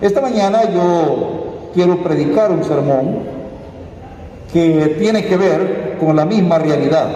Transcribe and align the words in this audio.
Esta 0.00 0.20
mañana 0.20 0.70
yo 0.72 1.70
quiero 1.74 2.02
predicar 2.02 2.50
un 2.50 2.64
sermón 2.64 3.18
que 4.52 4.96
tiene 4.98 5.24
que 5.24 5.36
ver 5.36 5.96
con 5.98 6.14
la 6.14 6.24
misma 6.24 6.58
realidad, 6.58 7.08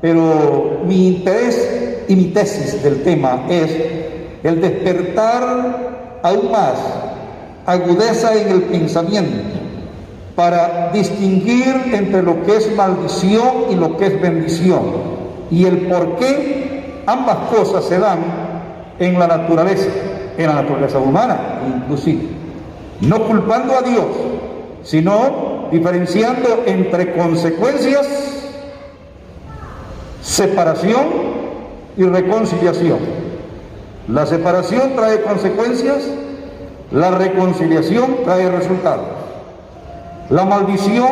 pero 0.00 0.80
mi 0.84 1.08
interés 1.08 2.04
y 2.08 2.14
mi 2.14 2.24
tesis 2.26 2.82
del 2.82 3.02
tema 3.02 3.46
es 3.48 3.70
el 4.42 4.60
despertar 4.60 6.20
aún 6.22 6.52
más 6.52 6.74
agudeza 7.66 8.34
en 8.34 8.48
el 8.48 8.62
pensamiento 8.62 9.58
para 10.34 10.90
distinguir 10.92 11.92
entre 11.92 12.22
lo 12.22 12.42
que 12.44 12.56
es 12.56 12.74
maldición 12.76 13.66
y 13.70 13.74
lo 13.74 13.96
que 13.96 14.06
es 14.06 14.20
bendición 14.20 14.82
y 15.50 15.64
el 15.64 15.88
por 15.88 16.16
qué 16.16 17.02
ambas 17.06 17.36
cosas 17.54 17.84
se 17.84 17.98
dan 17.98 18.18
en 18.98 19.18
la 19.18 19.26
naturaleza, 19.26 19.88
en 20.38 20.46
la 20.46 20.62
naturaleza 20.62 20.98
humana 20.98 21.60
inclusive. 21.66 22.22
No 23.00 23.24
culpando 23.24 23.76
a 23.76 23.82
Dios, 23.82 24.06
sino 24.82 25.68
diferenciando 25.70 26.62
entre 26.66 27.12
consecuencias, 27.12 28.08
separación 30.22 31.06
y 31.96 32.04
reconciliación. 32.04 32.98
La 34.08 34.24
separación 34.24 34.94
trae 34.96 35.20
consecuencias, 35.20 36.08
la 36.92 37.10
reconciliación 37.10 38.18
trae 38.24 38.50
resultados. 38.50 39.06
La 40.30 40.44
maldición 40.44 41.08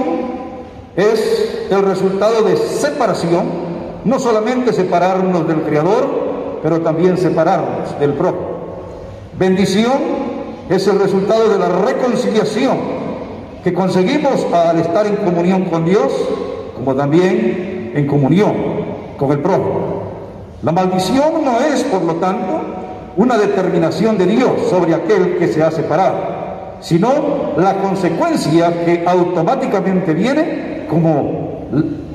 es 0.97 1.67
el 1.71 1.83
resultado 1.83 2.43
de 2.43 2.57
separación, 2.57 3.45
no 4.05 4.19
solamente 4.19 4.73
separarnos 4.73 5.47
del 5.47 5.63
Creador, 5.63 6.61
pero 6.63 6.81
también 6.81 7.19
separarnos 7.19 7.99
del 8.01 8.15
propio. 8.15 8.56
Bendición 9.39 9.93
es 10.69 10.87
el 10.87 10.99
resultado 10.99 11.49
de 11.49 11.59
la 11.59 11.69
reconciliación 11.69 12.77
que 13.63 13.73
conseguimos 13.75 14.47
al 14.53 14.79
estar 14.79 15.07
en 15.07 15.17
comunión 15.17 15.65
con 15.65 15.85
Dios, 15.85 16.13
como 16.77 16.95
también 16.95 17.93
en 17.95 18.07
comunión 18.07 18.55
con 19.19 19.33
el 19.33 19.41
propio. 19.41 20.07
La 20.63 20.73
maldición 20.73 21.45
no 21.45 21.61
es, 21.61 21.83
por 21.85 22.03
lo 22.03 22.15
tanto, 22.15 22.61
una 23.17 23.37
determinación 23.37 24.19
de 24.19 24.27
Dios 24.27 24.53
sobre 24.71 24.95
aquel 24.95 25.39
que 25.39 25.49
se 25.49 25.63
ha 25.63 25.71
separado 25.71 26.37
sino 26.81 27.55
la 27.57 27.81
consecuencia 27.81 28.85
que 28.85 29.05
automáticamente 29.07 30.13
viene 30.15 30.87
como, 30.89 31.67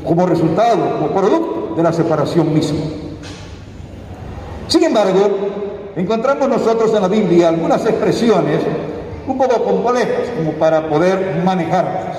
como 0.05 0.25
resultado, 0.25 0.97
como 0.99 1.07
producto 1.09 1.73
de 1.75 1.83
la 1.83 1.91
separación 1.91 2.53
misma. 2.53 2.79
Sin 4.67 4.83
embargo, 4.83 5.70
encontramos 5.95 6.49
nosotros 6.49 6.93
en 6.93 7.01
la 7.01 7.07
Biblia 7.07 7.49
algunas 7.49 7.85
expresiones 7.85 8.61
un 9.27 9.37
poco 9.37 9.63
complejas 9.63 10.29
como 10.35 10.53
para 10.53 10.89
poder 10.89 11.41
manejarlas. 11.43 12.17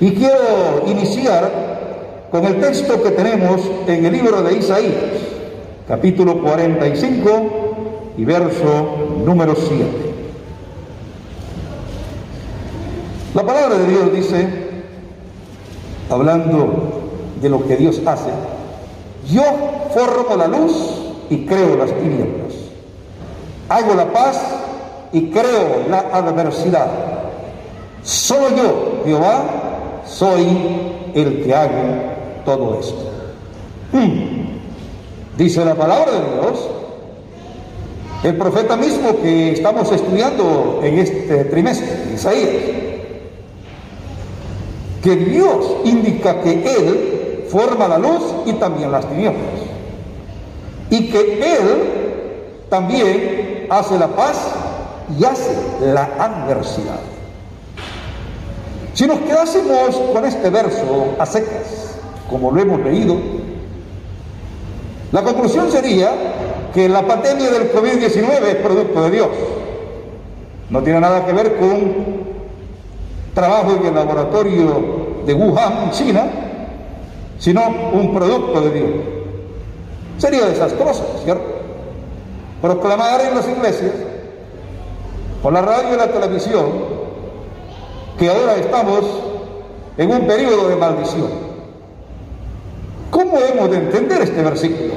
Y 0.00 0.12
quiero 0.12 0.84
iniciar 0.86 2.28
con 2.30 2.44
el 2.44 2.60
texto 2.60 3.02
que 3.02 3.10
tenemos 3.10 3.60
en 3.86 4.04
el 4.04 4.12
libro 4.12 4.42
de 4.42 4.54
Isaías, 4.56 4.92
capítulo 5.88 6.42
45 6.42 8.14
y 8.18 8.24
verso 8.24 9.22
número 9.24 9.54
7. 9.54 9.84
La 13.34 13.44
palabra 13.44 13.78
de 13.78 13.86
Dios 13.88 14.12
dice, 14.12 14.48
hablando 16.10 17.02
de 17.40 17.48
lo 17.48 17.66
que 17.66 17.76
Dios 17.76 18.00
hace, 18.06 18.30
yo 19.30 19.42
formo 19.94 20.36
la 20.36 20.48
luz 20.48 20.72
y 21.30 21.44
creo 21.44 21.76
las 21.76 21.90
tinieblas. 21.92 22.45
Hago 23.68 23.94
la 23.94 24.12
paz 24.12 24.40
y 25.12 25.30
creo 25.30 25.86
la 25.88 26.00
adversidad. 26.12 26.88
Solo 28.02 28.48
yo, 28.56 29.02
Jehová, 29.04 29.42
soy 30.06 30.46
el 31.14 31.42
que 31.42 31.54
hago 31.54 31.72
todo 32.44 32.78
esto. 32.80 33.10
Hmm. 33.92 34.46
Dice 35.36 35.64
la 35.64 35.74
palabra 35.74 36.12
de 36.12 36.18
Dios, 36.18 36.68
el 38.22 38.36
profeta 38.36 38.76
mismo 38.76 39.16
que 39.20 39.52
estamos 39.52 39.90
estudiando 39.92 40.80
en 40.82 40.98
este 40.98 41.44
trimestre, 41.44 42.14
Isaías, 42.14 42.50
que 45.02 45.16
Dios 45.16 45.66
indica 45.84 46.40
que 46.40 46.52
Él 46.52 47.46
forma 47.48 47.86
la 47.88 47.98
luz 47.98 48.22
y 48.46 48.52
también 48.54 48.90
las 48.90 49.08
tinieblas. 49.08 49.42
Y 50.90 51.08
que 51.08 51.34
Él 51.34 52.66
también 52.68 53.55
hace 53.70 53.98
la 53.98 54.08
paz 54.08 54.36
y 55.18 55.24
hace 55.24 55.56
la 55.80 56.04
adversidad. 56.18 57.00
Si 58.94 59.06
nos 59.06 59.18
quedásemos 59.20 59.94
con 60.12 60.24
este 60.24 60.48
verso 60.50 61.16
a 61.18 61.26
secas, 61.26 61.98
como 62.30 62.50
lo 62.50 62.62
hemos 62.62 62.80
leído, 62.80 63.16
la 65.12 65.22
conclusión 65.22 65.70
sería 65.70 66.10
que 66.74 66.88
la 66.88 67.06
pandemia 67.06 67.50
del 67.50 67.72
COVID-19 67.72 68.42
es 68.48 68.56
producto 68.56 69.02
de 69.04 69.10
Dios. 69.10 69.28
No 70.70 70.82
tiene 70.82 71.00
nada 71.00 71.24
que 71.24 71.32
ver 71.32 71.56
con 71.56 72.26
trabajo 73.34 73.76
en 73.78 73.86
el 73.86 73.94
laboratorio 73.94 75.22
de 75.26 75.34
Wuhan, 75.34 75.90
China, 75.90 76.26
sino 77.38 77.62
un 77.92 78.14
producto 78.14 78.60
de 78.62 78.70
Dios. 78.70 78.90
Sería 80.18 80.46
desastroso, 80.46 81.20
¿cierto? 81.22 81.55
Proclamar 82.60 83.20
en 83.20 83.34
las 83.34 83.48
iglesias, 83.48 83.92
por 85.42 85.52
la 85.52 85.62
radio 85.62 85.94
y 85.94 85.96
la 85.96 86.08
televisión, 86.08 86.66
que 88.18 88.28
ahora 88.28 88.56
estamos 88.56 89.04
en 89.98 90.10
un 90.10 90.26
periodo 90.26 90.68
de 90.68 90.76
maldición. 90.76 91.28
¿Cómo 93.10 93.38
hemos 93.38 93.70
de 93.70 93.76
entender 93.76 94.22
este 94.22 94.42
versículo? 94.42 94.94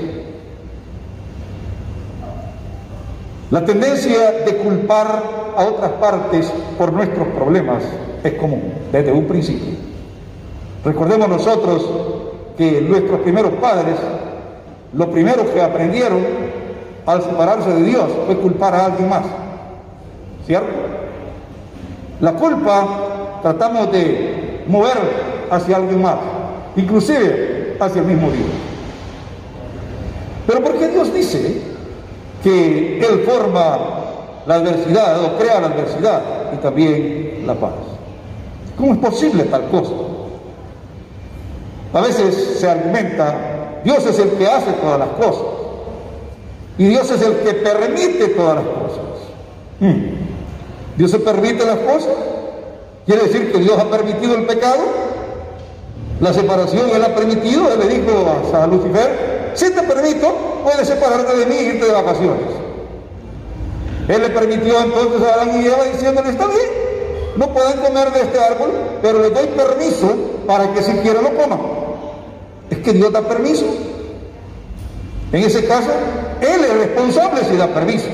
La 3.52 3.66
tendencia 3.66 4.31
de 4.46 4.58
culpar 4.58 5.24
a 5.58 5.66
otras 5.66 5.92
partes 5.94 6.52
por 6.78 6.94
nuestros 6.94 7.28
problemas 7.30 7.84
es 8.24 8.34
común 8.34 8.74
desde 8.92 9.12
un 9.12 9.25
principio. 9.25 9.74
Recordemos 10.86 11.28
nosotros 11.28 11.90
que 12.58 12.81
nuestros 12.81 13.19
primeros 13.22 13.53
padres, 13.53 13.96
lo 14.94 15.09
primero 15.12 15.52
que 15.53 15.62
aprendieron 15.62 16.19
al 17.09 17.24
separarse 17.24 17.74
de 17.74 17.84
Dios 17.84 18.06
fue 18.28 18.38
culpar 18.38 18.75
a 18.75 18.86
alguien 18.86 19.09
más. 19.09 19.24
¿Cierto? 20.46 20.68
La 22.22 22.34
culpa 22.34 23.40
tratamos 23.42 23.92
de 23.92 24.64
mover 24.68 24.97
hacia 25.50 25.78
alguien 25.78 26.03
más, 26.03 26.18
inclusive 26.75 27.78
hacia 27.80 28.02
el 28.02 28.08
mismo 28.08 28.30
Dios. 28.30 28.46
Pero 30.46 30.64
¿por 30.64 30.78
qué 30.78 30.88
Dios 30.90 31.12
dice 31.12 31.62
que 32.44 33.00
Él 33.00 33.24
forma 33.25 33.80
la 34.46 34.56
adversidad 34.56 35.24
o 35.24 35.38
crea 35.40 35.62
la 35.62 35.68
adversidad 35.68 36.22
y 36.53 36.58
también 36.58 37.44
la 37.48 37.56
paz? 37.56 37.72
¿Cómo 38.78 38.94
es 38.94 39.00
posible 39.00 39.46
tal 39.46 39.64
cosa? 39.69 39.94
A 41.92 42.02
veces 42.02 42.59
se 42.59 42.69
argumenta, 42.69 43.81
Dios 43.84 44.06
es 44.06 44.19
el 44.19 44.30
que 44.31 44.46
hace 44.46 44.74
todas 44.74 45.00
las 45.00 45.09
cosas. 45.09 45.59
Y 46.80 46.88
Dios 46.88 47.12
es 47.12 47.22
el 47.22 47.40
que 47.40 47.54
permite 47.56 48.30
todas 48.30 48.56
las 48.56 48.66
cosas. 48.66 49.04
Hmm. 49.82 49.96
¿Dios 50.96 51.12
se 51.12 51.20
permite 51.20 51.66
las 51.66 51.78
cosas? 51.80 52.14
¿Quiere 53.06 53.24
decir 53.24 53.52
que 53.52 53.60
Dios 53.60 53.78
ha 53.78 53.92
permitido 53.92 54.36
el 54.36 54.46
pecado? 54.46 54.80
La 56.22 56.34
separación 56.34 56.90
Él 56.94 57.04
ha 57.04 57.14
permitido. 57.14 57.70
Él 57.74 57.80
le 57.80 58.00
dijo 58.00 58.26
a 58.54 58.66
Lucifer, 58.66 59.52
si 59.56 59.72
te 59.72 59.84
permito, 59.84 60.34
puedes 60.64 60.88
separarte 60.88 61.36
de 61.36 61.46
mí 61.48 61.56
y 61.56 61.66
irte 61.66 61.86
de 61.86 61.92
vacaciones. 61.92 62.46
Él 64.08 64.22
le 64.22 64.30
permitió 64.30 64.80
entonces 64.80 65.22
a 65.28 65.34
Adán 65.34 65.62
y 65.62 65.66
Eva 65.66 65.84
diciéndole, 65.84 66.30
está 66.30 66.48
bien, 66.48 66.70
no 67.36 67.54
pueden 67.54 67.78
comer 67.80 68.10
de 68.14 68.22
este 68.22 68.40
árbol, 68.40 68.72
pero 69.02 69.22
les 69.22 69.34
doy 69.34 69.48
permiso 69.48 70.16
para 70.48 70.74
que 70.74 70.82
si 70.82 70.94
lo 70.94 71.36
coman. 71.36 71.60
Es 72.70 72.78
que 72.78 72.94
Dios 72.94 73.12
da 73.12 73.22
permiso. 73.22 73.66
En 75.34 75.44
ese 75.44 75.66
caso, 75.68 75.92
Él 76.41 76.63
es 76.63 76.74
responsable 76.74 77.41
si 77.44 77.57
da 77.57 77.68
permiso. 77.68 78.07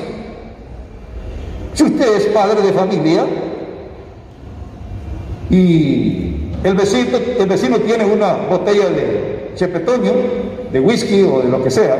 Si 1.73 1.83
usted 1.83 2.15
es 2.17 2.25
padre 2.27 2.61
de 2.61 2.73
familia 2.73 3.25
y 5.49 6.51
el 6.63 6.73
vecino, 6.75 7.17
el 7.39 7.47
vecino 7.47 7.77
tiene 7.79 8.05
una 8.05 8.33
botella 8.33 8.89
de 8.89 9.51
chepetonio, 9.55 10.13
de 10.71 10.79
whisky 10.79 11.23
o 11.23 11.41
de 11.41 11.49
lo 11.49 11.63
que 11.63 11.71
sea, 11.71 11.97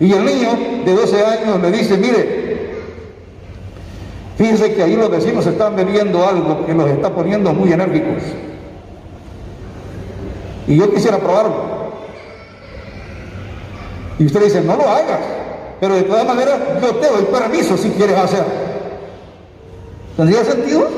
y 0.00 0.12
el 0.12 0.24
niño 0.24 0.50
de 0.84 0.92
12 0.94 1.24
años 1.24 1.60
le 1.60 1.70
dice, 1.70 1.96
mire, 1.96 2.48
Fíjense 4.38 4.72
que 4.72 4.84
ahí 4.84 4.94
los 4.94 5.10
vecinos 5.10 5.44
están 5.48 5.74
bebiendo 5.74 6.24
algo 6.24 6.64
que 6.64 6.72
los 6.72 6.88
está 6.88 7.12
poniendo 7.12 7.52
muy 7.52 7.72
enérgicos. 7.72 8.22
Y 10.68 10.76
yo 10.76 10.94
quisiera 10.94 11.18
probarlo. 11.18 11.77
Y 14.18 14.26
usted 14.26 14.42
dice, 14.42 14.60
no 14.60 14.76
lo 14.76 14.88
hagas. 14.88 15.20
Pero 15.80 15.94
de 15.94 16.02
todas 16.02 16.26
maneras, 16.26 16.58
yo 16.82 16.94
te 16.96 17.06
doy 17.06 17.24
permiso 17.24 17.76
si 17.76 17.90
quieres 17.90 18.16
hacer. 18.16 18.44
¿Tendría 20.16 20.44
sentido? 20.44 20.88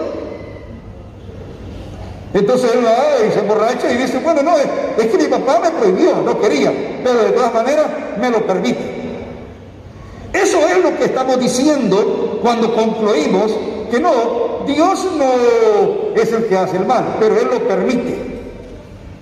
Entonces 2.33 2.71
él 2.75 2.85
va 2.85 3.27
y 3.27 3.33
se 3.33 3.41
emborracha 3.41 3.93
y 3.93 3.97
dice, 3.97 4.21
bueno, 4.21 4.43
no, 4.43 4.57
es, 4.57 4.67
es 4.99 5.07
que 5.07 5.19
mi 5.19 5.25
papá 5.25 5.61
me 5.61 5.71
prohibió, 5.71 6.23
no 6.25 6.41
quería, 6.41 6.73
pero 7.03 7.25
de 7.25 7.31
todas 7.33 7.53
maneras 7.53 7.87
me 8.21 8.31
lo 8.31 8.47
permite. 8.47 9.01
Eso 10.33 10.59
es 10.69 10.83
lo 10.83 10.97
que 10.97 11.07
estamos 11.07 11.41
diciendo 11.41 12.39
cuando 12.41 12.73
concluimos 12.75 13.53
que 13.91 13.99
no, 13.99 14.65
Dios 14.65 15.07
no 15.19 16.15
es 16.15 16.33
el 16.33 16.47
que 16.47 16.57
hace 16.57 16.77
el 16.77 16.87
mal, 16.87 17.17
pero 17.19 17.37
Él 17.37 17.49
lo 17.51 17.59
permite. 17.67 18.17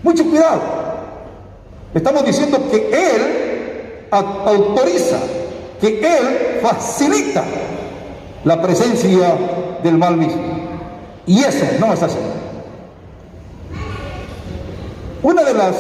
Mucho 0.03 0.25
cuidado. 0.25 0.61
Estamos 1.95 2.25
diciendo 2.27 2.61
que 2.71 2.91
Él 2.91 3.48
autoriza, 4.11 5.19
que 5.81 6.01
Él 6.01 6.61
facilita 6.63 7.45
la 8.45 8.61
presencia 8.61 9.35
del 9.83 9.99
mal 9.99 10.17
mismo. 10.17 10.43
Y 11.27 11.41
eso 11.41 11.65
no 11.79 11.93
es 11.93 12.03
así. 12.03 12.19
Una 15.23 15.43
de 15.45 15.55
las, 15.55 15.77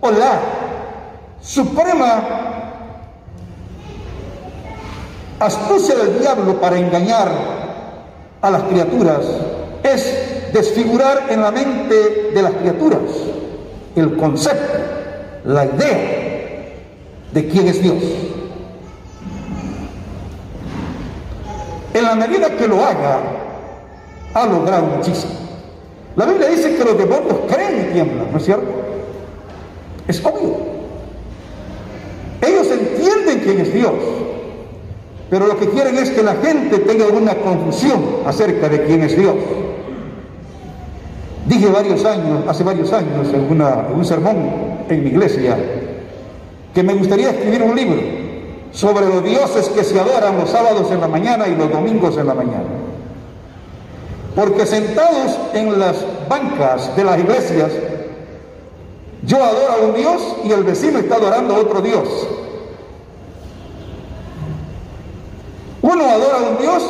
o 0.00 0.10
la 0.10 0.40
suprema 1.40 2.22
astucia 5.38 5.94
del 5.94 6.18
diablo 6.18 6.60
para 6.60 6.78
engañar 6.78 7.30
a 8.40 8.50
las 8.50 8.62
criaturas 8.64 9.20
es 9.82 10.52
desfigurar 10.52 11.26
en 11.28 11.42
la 11.42 11.50
mente 11.50 12.30
de 12.34 12.42
las 12.42 12.52
criaturas 12.52 13.00
el 13.94 14.16
concepto, 14.16 14.78
la 15.44 15.64
idea 15.64 16.17
de 17.32 17.48
quién 17.48 17.68
es 17.68 17.82
Dios. 17.82 18.02
En 21.94 22.02
la 22.04 22.14
medida 22.14 22.56
que 22.56 22.68
lo 22.68 22.84
haga, 22.84 23.20
ha 24.34 24.46
logrado 24.46 24.86
muchísimo. 24.86 25.32
La 26.16 26.26
Biblia 26.26 26.48
dice 26.48 26.76
que 26.76 26.84
los 26.84 26.98
demonios 26.98 27.38
creen 27.48 27.88
y 27.88 27.92
tiemblan, 27.92 28.30
¿no 28.30 28.38
es 28.38 28.44
cierto? 28.44 28.66
Es 30.06 30.24
obvio. 30.24 30.56
Ellos 32.40 32.66
entienden 32.70 33.40
quién 33.40 33.60
es 33.60 33.72
Dios. 33.72 33.92
Pero 35.30 35.46
lo 35.46 35.58
que 35.58 35.68
quieren 35.68 35.96
es 35.98 36.10
que 36.10 36.22
la 36.22 36.34
gente 36.36 36.78
tenga 36.78 37.06
una 37.06 37.34
confusión 37.34 38.02
acerca 38.26 38.68
de 38.68 38.84
quién 38.84 39.02
es 39.02 39.16
Dios. 39.16 39.34
Dije 41.46 41.68
varios 41.68 42.04
años, 42.04 42.44
hace 42.46 42.64
varios 42.64 42.92
años, 42.92 43.28
en, 43.32 43.60
un 43.96 44.04
sermón 44.04 44.36
en 44.88 45.04
mi 45.04 45.10
iglesia, 45.10 45.56
que 46.78 46.84
me 46.84 46.94
gustaría 46.94 47.30
escribir 47.30 47.60
un 47.64 47.74
libro 47.74 48.00
sobre 48.70 49.04
los 49.04 49.24
dioses 49.24 49.68
que 49.70 49.82
se 49.82 49.98
adoran 49.98 50.38
los 50.38 50.48
sábados 50.48 50.88
en 50.92 51.00
la 51.00 51.08
mañana 51.08 51.48
y 51.48 51.56
los 51.56 51.72
domingos 51.72 52.16
en 52.16 52.28
la 52.28 52.34
mañana. 52.34 52.68
Porque 54.36 54.64
sentados 54.64 55.36
en 55.54 55.76
las 55.76 55.96
bancas 56.28 56.94
de 56.94 57.02
las 57.02 57.18
iglesias, 57.18 57.72
yo 59.24 59.42
adoro 59.42 59.72
a 59.72 59.86
un 59.88 59.94
Dios 59.96 60.22
y 60.44 60.52
el 60.52 60.62
vecino 60.62 61.00
está 61.00 61.16
adorando 61.16 61.56
a 61.56 61.58
otro 61.58 61.80
Dios. 61.80 62.08
Uno 65.82 66.04
adora 66.04 66.36
a 66.36 66.50
un 66.50 66.58
Dios 66.58 66.84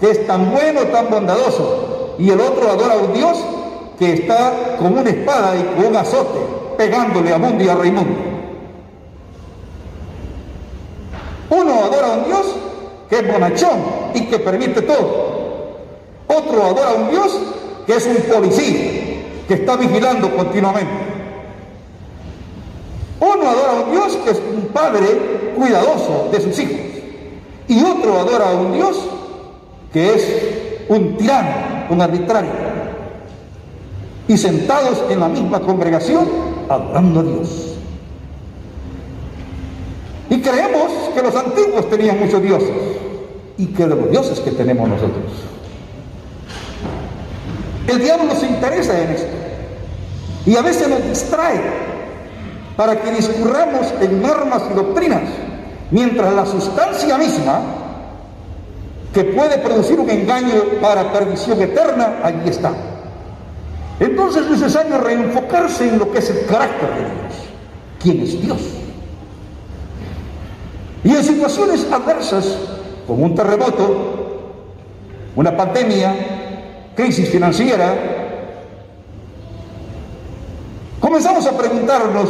que 0.00 0.12
es 0.12 0.26
tan 0.26 0.50
bueno, 0.50 0.80
tan 0.84 1.10
bondadoso, 1.10 2.14
y 2.18 2.30
el 2.30 2.40
otro 2.40 2.70
adora 2.70 2.94
a 2.94 2.96
un 2.96 3.12
Dios 3.12 3.36
que 3.98 4.14
está 4.14 4.76
con 4.78 4.96
una 4.96 5.10
espada 5.10 5.56
y 5.58 5.76
con 5.76 5.88
un 5.88 5.96
azote, 5.96 6.38
pegándole 6.78 7.34
a 7.34 7.36
mundo 7.36 7.62
y 7.62 7.68
a 7.68 7.74
Raimundo. 7.74 8.30
Uno 11.50 11.84
adora 11.84 12.06
a 12.06 12.16
un 12.18 12.24
Dios 12.24 12.46
que 13.08 13.18
es 13.18 13.32
bonachón 13.32 13.80
y 14.14 14.26
que 14.26 14.38
permite 14.38 14.82
todo. 14.82 15.30
Otro 16.28 16.64
adora 16.64 16.90
a 16.90 16.94
un 16.94 17.10
Dios 17.10 17.38
que 17.86 17.96
es 17.96 18.06
un 18.06 18.16
policía, 18.32 19.22
que 19.48 19.54
está 19.54 19.76
vigilando 19.76 20.34
continuamente. 20.36 20.92
Uno 23.20 23.48
adora 23.48 23.70
a 23.72 23.82
un 23.82 23.90
Dios 23.90 24.16
que 24.24 24.30
es 24.30 24.38
un 24.38 24.68
padre 24.68 25.52
cuidadoso 25.56 26.28
de 26.32 26.40
sus 26.40 26.58
hijos 26.58 26.90
y 27.70 27.84
otro 27.84 28.18
adora 28.18 28.50
a 28.50 28.54
un 28.54 28.72
Dios 28.72 28.98
que 29.92 30.14
es 30.14 30.86
un 30.88 31.16
tirano, 31.16 31.86
un 31.90 32.00
arbitrario. 32.00 32.50
Y 34.26 34.36
sentados 34.36 35.04
en 35.08 35.20
la 35.20 35.28
misma 35.28 35.60
congregación, 35.60 36.28
adorando 36.68 37.20
a 37.20 37.22
Dios. 37.22 37.69
Creemos 40.42 40.90
que 41.14 41.22
los 41.22 41.34
antiguos 41.34 41.88
tenían 41.90 42.20
muchos 42.20 42.42
dioses 42.42 42.70
y 43.58 43.66
que 43.66 43.86
los 43.86 44.10
dioses 44.10 44.40
que 44.40 44.50
tenemos 44.52 44.88
nosotros. 44.88 45.24
El 47.86 47.98
diablo 47.98 48.24
nos 48.24 48.42
interesa 48.42 49.00
en 49.00 49.10
esto 49.10 49.32
y 50.46 50.56
a 50.56 50.62
veces 50.62 50.88
nos 50.88 51.04
distrae 51.04 51.60
para 52.76 53.00
que 53.00 53.10
discurramos 53.10 53.92
en 54.00 54.22
normas 54.22 54.62
y 54.70 54.74
doctrinas 54.74 55.22
Mientras 55.90 56.32
la 56.32 56.46
sustancia 56.46 57.18
misma, 57.18 57.60
que 59.12 59.24
puede 59.24 59.58
producir 59.58 59.98
un 59.98 60.08
engaño 60.08 60.62
para 60.80 61.12
perdición 61.12 61.60
eterna, 61.60 62.20
allí 62.22 62.48
está. 62.48 62.72
Entonces 63.98 64.44
es 64.44 64.50
necesario 64.50 64.98
reenfocarse 64.98 65.88
en 65.88 65.98
lo 65.98 66.10
que 66.12 66.18
es 66.18 66.30
el 66.30 66.46
carácter 66.46 66.90
de 66.90 67.00
Dios. 67.00 67.34
¿Quién 68.00 68.20
es 68.20 68.40
Dios? 68.40 68.60
Y 71.04 71.10
en 71.10 71.24
situaciones 71.24 71.86
adversas, 71.90 72.58
como 73.06 73.24
un 73.24 73.34
terremoto, 73.34 74.20
una 75.36 75.56
pandemia, 75.56 76.14
crisis 76.94 77.28
financiera, 77.30 77.94
comenzamos 81.00 81.46
a 81.46 81.56
preguntarnos, 81.56 82.28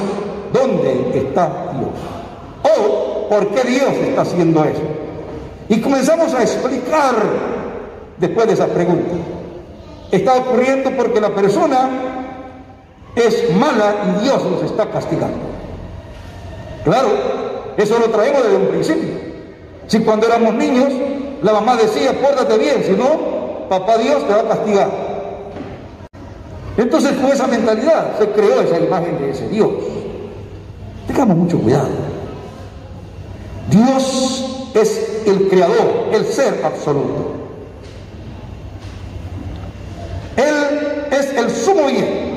¿dónde 0.52 1.19
está 1.19 1.72
Dios? 1.72 2.78
O 2.78 3.28
¿por 3.28 3.49
qué 3.49 3.69
Dios 3.69 3.90
está 3.90 4.22
haciendo 4.22 4.64
eso? 4.64 4.82
Y 5.69 5.81
comenzamos 5.81 6.34
a 6.34 6.43
explicar 6.43 7.14
después 8.19 8.46
de 8.46 8.52
esa 8.55 8.67
pregunta. 8.67 9.14
Está 10.11 10.34
ocurriendo 10.34 10.90
porque 10.96 11.20
la 11.20 11.31
persona 11.31 11.88
es 13.14 13.55
mala 13.55 13.94
y 14.05 14.25
Dios 14.25 14.44
nos 14.44 14.62
está 14.62 14.87
castigando. 14.90 15.38
Claro, 16.84 17.11
eso 17.81 17.99
lo 17.99 18.11
traemos 18.11 18.43
desde 18.43 18.56
un 18.56 18.69
principio. 18.69 19.09
Si 19.87 20.00
cuando 20.00 20.27
éramos 20.27 20.55
niños 20.55 20.93
la 21.43 21.53
mamá 21.53 21.77
decía, 21.77 22.12
pórtate 22.21 22.59
bien, 22.59 22.85
si 22.85 22.93
no, 22.93 23.69
papá 23.69 23.96
Dios 23.99 24.27
te 24.27 24.34
va 24.34 24.41
a 24.41 24.49
castigar. 24.49 24.91
Entonces 26.77 27.13
con 27.13 27.31
esa 27.31 27.46
mentalidad 27.46 28.19
se 28.19 28.29
creó 28.31 28.60
esa 28.60 28.79
imagen 28.79 29.19
de 29.19 29.31
ese 29.31 29.49
Dios. 29.49 29.70
Tengamos 31.06 31.37
mucho 31.37 31.58
cuidado. 31.58 31.89
Dios 33.70 34.70
es 34.75 35.22
el 35.27 35.49
creador, 35.49 36.08
el 36.13 36.25
ser 36.27 36.63
absoluto. 36.65 37.32
Él 40.37 41.06
es 41.10 41.34
el 41.34 41.51
sumo 41.51 41.87
bien. 41.87 42.31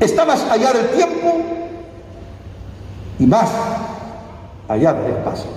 Está 0.00 0.24
más 0.24 0.44
allá 0.50 0.72
del 0.72 0.88
tiempo 0.90 1.55
más 3.26 3.50
allá 4.68 4.94
del 4.94 5.12
espacio. 5.12 5.50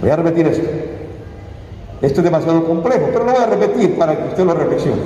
Voy 0.00 0.10
a 0.10 0.16
repetir 0.16 0.46
esto. 0.46 0.68
Esto 2.00 2.20
es 2.20 2.24
demasiado 2.24 2.64
complejo, 2.64 3.06
pero 3.12 3.24
lo 3.24 3.32
voy 3.32 3.42
a 3.42 3.46
repetir 3.46 3.96
para 3.96 4.16
que 4.16 4.28
usted 4.28 4.44
lo 4.44 4.54
reflexione. 4.54 5.02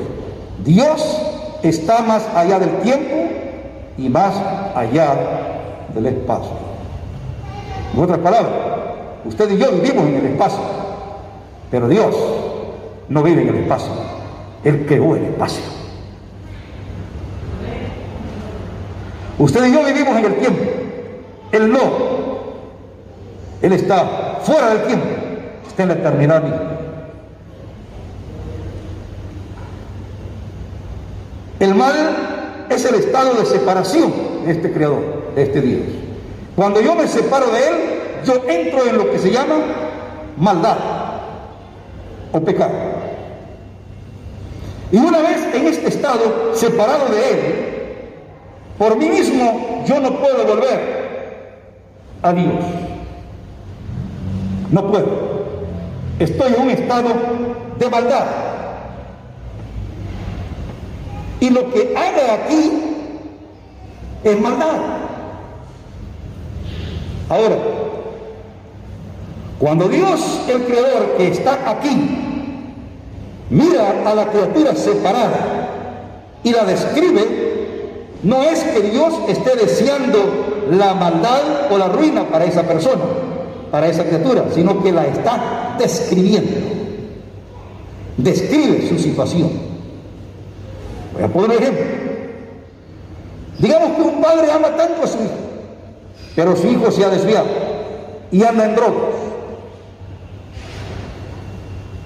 Dios 0.65 1.23
está 1.63 2.01
más 2.03 2.27
allá 2.35 2.59
del 2.59 2.81
tiempo 2.81 3.15
y 3.99 4.09
más 4.09 4.35
allá 4.75 5.15
del 5.95 6.07
espacio. 6.07 6.53
En 7.95 8.03
otras 8.03 8.19
palabras, 8.19 8.53
usted 9.27 9.51
y 9.51 9.59
yo 9.59 9.71
vivimos 9.73 10.07
en 10.07 10.17
el 10.17 10.27
espacio, 10.27 10.61
pero 11.71 11.89
Dios 11.89 12.15
no 13.09 13.23
vive 13.23 13.43
en 13.43 13.49
el 13.49 13.57
espacio, 13.57 13.93
Él 14.65 14.87
creó 14.87 15.17
el 15.17 15.25
espacio. 15.25 15.76
Usted 19.39 19.67
y 19.67 19.73
yo 19.73 19.85
vivimos 19.85 20.17
en 20.19 20.25
el 20.25 20.35
tiempo, 20.37 20.63
Él 21.53 21.71
no. 21.71 22.17
Él 23.63 23.73
está 23.73 24.39
fuera 24.43 24.71
del 24.71 24.87
tiempo, 24.87 25.07
está 25.67 25.83
en 25.83 25.89
la 25.89 25.95
eternidad. 25.95 26.43
El 31.59 31.75
mal 31.75 32.67
es 32.69 32.85
el 32.85 32.95
estado 32.97 33.35
de 33.35 33.47
separación 33.47 34.13
de 34.45 34.53
este 34.53 34.73
creador, 34.73 35.33
de 35.35 35.43
este 35.43 35.61
Dios. 35.61 35.83
Cuando 36.55 36.81
yo 36.81 36.95
me 36.95 37.07
separo 37.07 37.47
de 37.49 37.69
Él, 37.69 37.75
yo 38.25 38.43
entro 38.49 38.87
en 38.87 38.99
lo 38.99 39.11
que 39.11 39.19
se 39.19 39.31
llama 39.31 39.57
maldad 40.37 40.77
o 42.33 42.41
pecado. 42.41 42.73
Y 44.93 44.99
una 44.99 45.19
vez 45.19 45.55
en 45.55 45.67
este 45.67 45.89
estado, 45.89 46.55
separado 46.55 47.07
de 47.07 47.31
Él, 47.31 47.76
por 48.79 48.97
mí 48.97 49.09
mismo 49.09 49.85
yo 49.87 50.01
no 50.01 50.11
puedo 50.19 50.45
volver 50.47 51.07
a 52.23 52.33
Dios. 52.33 52.55
No 54.71 54.91
puedo. 54.91 55.47
Estoy 56.19 56.55
en 56.55 56.63
un 56.63 56.71
estado 56.71 57.11
de 57.79 57.91
maldad. 57.91 58.27
Y 61.41 61.51
lo 61.51 61.71
que 61.73 61.95
haga 61.97 62.35
aquí 62.35 62.71
es 64.25 64.41
maldad. 64.41 64.97
Ahora, 67.29 67.57
cuando 69.59 69.89
Dios, 69.89 70.43
el 70.49 70.65
Creador 70.65 71.17
que 71.17 71.29
está 71.29 71.71
aquí, 71.71 72.19
mira 73.51 74.03
a 74.05 74.15
la 74.15 74.27
criatura 74.27 74.75
separada 74.75 75.69
y 76.43 76.53
la 76.53 76.65
describe, 76.65 77.46
no 78.23 78.43
es 78.43 78.63
que 78.65 78.81
Dios 78.81 79.15
esté 79.29 79.57
deseando 79.57 80.67
la 80.71 80.95
maldad 80.95 81.71
o 81.71 81.79
la 81.79 81.89
ruina 81.89 82.25
para 82.29 82.45
esa 82.45 82.63
persona, 82.63 83.03
para 83.71 83.89
esa 83.89 84.05
criatura, 84.05 84.47
sino 84.55 84.83
que 84.83 84.93
la 84.93 85.07
está 85.07 85.77
describiendo. 85.79 86.57
Describe 88.17 88.89
su 88.89 88.99
situación. 88.99 89.51
Voy 91.15 91.23
a 91.23 91.29
poner 91.29 91.51
un 91.51 91.63
ejemplo. 91.63 91.85
Digamos 93.59 93.91
que 93.97 94.03
un 94.03 94.21
padre 94.21 94.51
ama 94.51 94.69
tanto 94.77 95.03
a 95.03 95.07
su 95.07 95.19
hijo, 95.19 95.31
pero 96.35 96.57
su 96.57 96.67
hijo 96.67 96.91
se 96.91 97.05
ha 97.05 97.09
desviado 97.11 97.47
y 98.31 98.43
anda 98.43 98.67
en 98.67 98.75
drogas. 98.75 99.15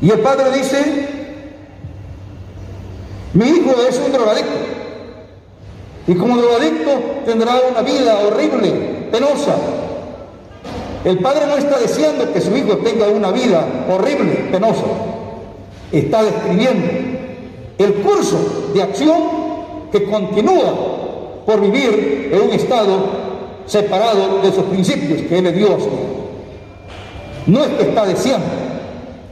Y 0.02 0.11
el 0.11 0.21
padre 0.21 0.50
dice, 0.52 1.09
mi 3.35 3.47
hijo 3.47 3.75
es 3.88 4.00
un 4.05 4.12
drogadicto. 4.12 4.79
Y 6.07 6.14
como 6.14 6.37
drogadicto 6.38 6.90
tendrá 7.26 7.52
una 7.71 7.83
vida 7.83 8.19
horrible, 8.26 8.71
penosa. 9.12 9.54
El 11.04 11.19
padre 11.19 11.47
no 11.47 11.57
está 11.57 11.78
deseando 11.78 12.33
que 12.33 12.40
su 12.40 12.54
hijo 12.57 12.76
tenga 12.78 13.09
una 13.09 13.30
vida 13.30 13.64
horrible, 13.88 14.49
penosa. 14.50 14.85
Está 15.92 16.23
describiendo 16.23 16.87
el 17.78 17.95
curso 17.95 18.71
de 18.75 18.83
acción 18.83 19.19
que 19.90 20.04
continúa 20.04 20.75
por 21.47 21.61
vivir 21.61 22.30
en 22.33 22.42
un 22.42 22.50
estado 22.50 23.21
separado 23.66 24.40
de 24.42 24.52
sus 24.52 24.64
principios 24.64 25.23
que 25.23 25.38
Él 25.38 25.47
es 25.47 25.57
Dios. 25.57 25.83
No 27.47 27.64
es 27.64 27.69
que 27.71 27.83
está 27.85 28.07
deseando. 28.07 28.69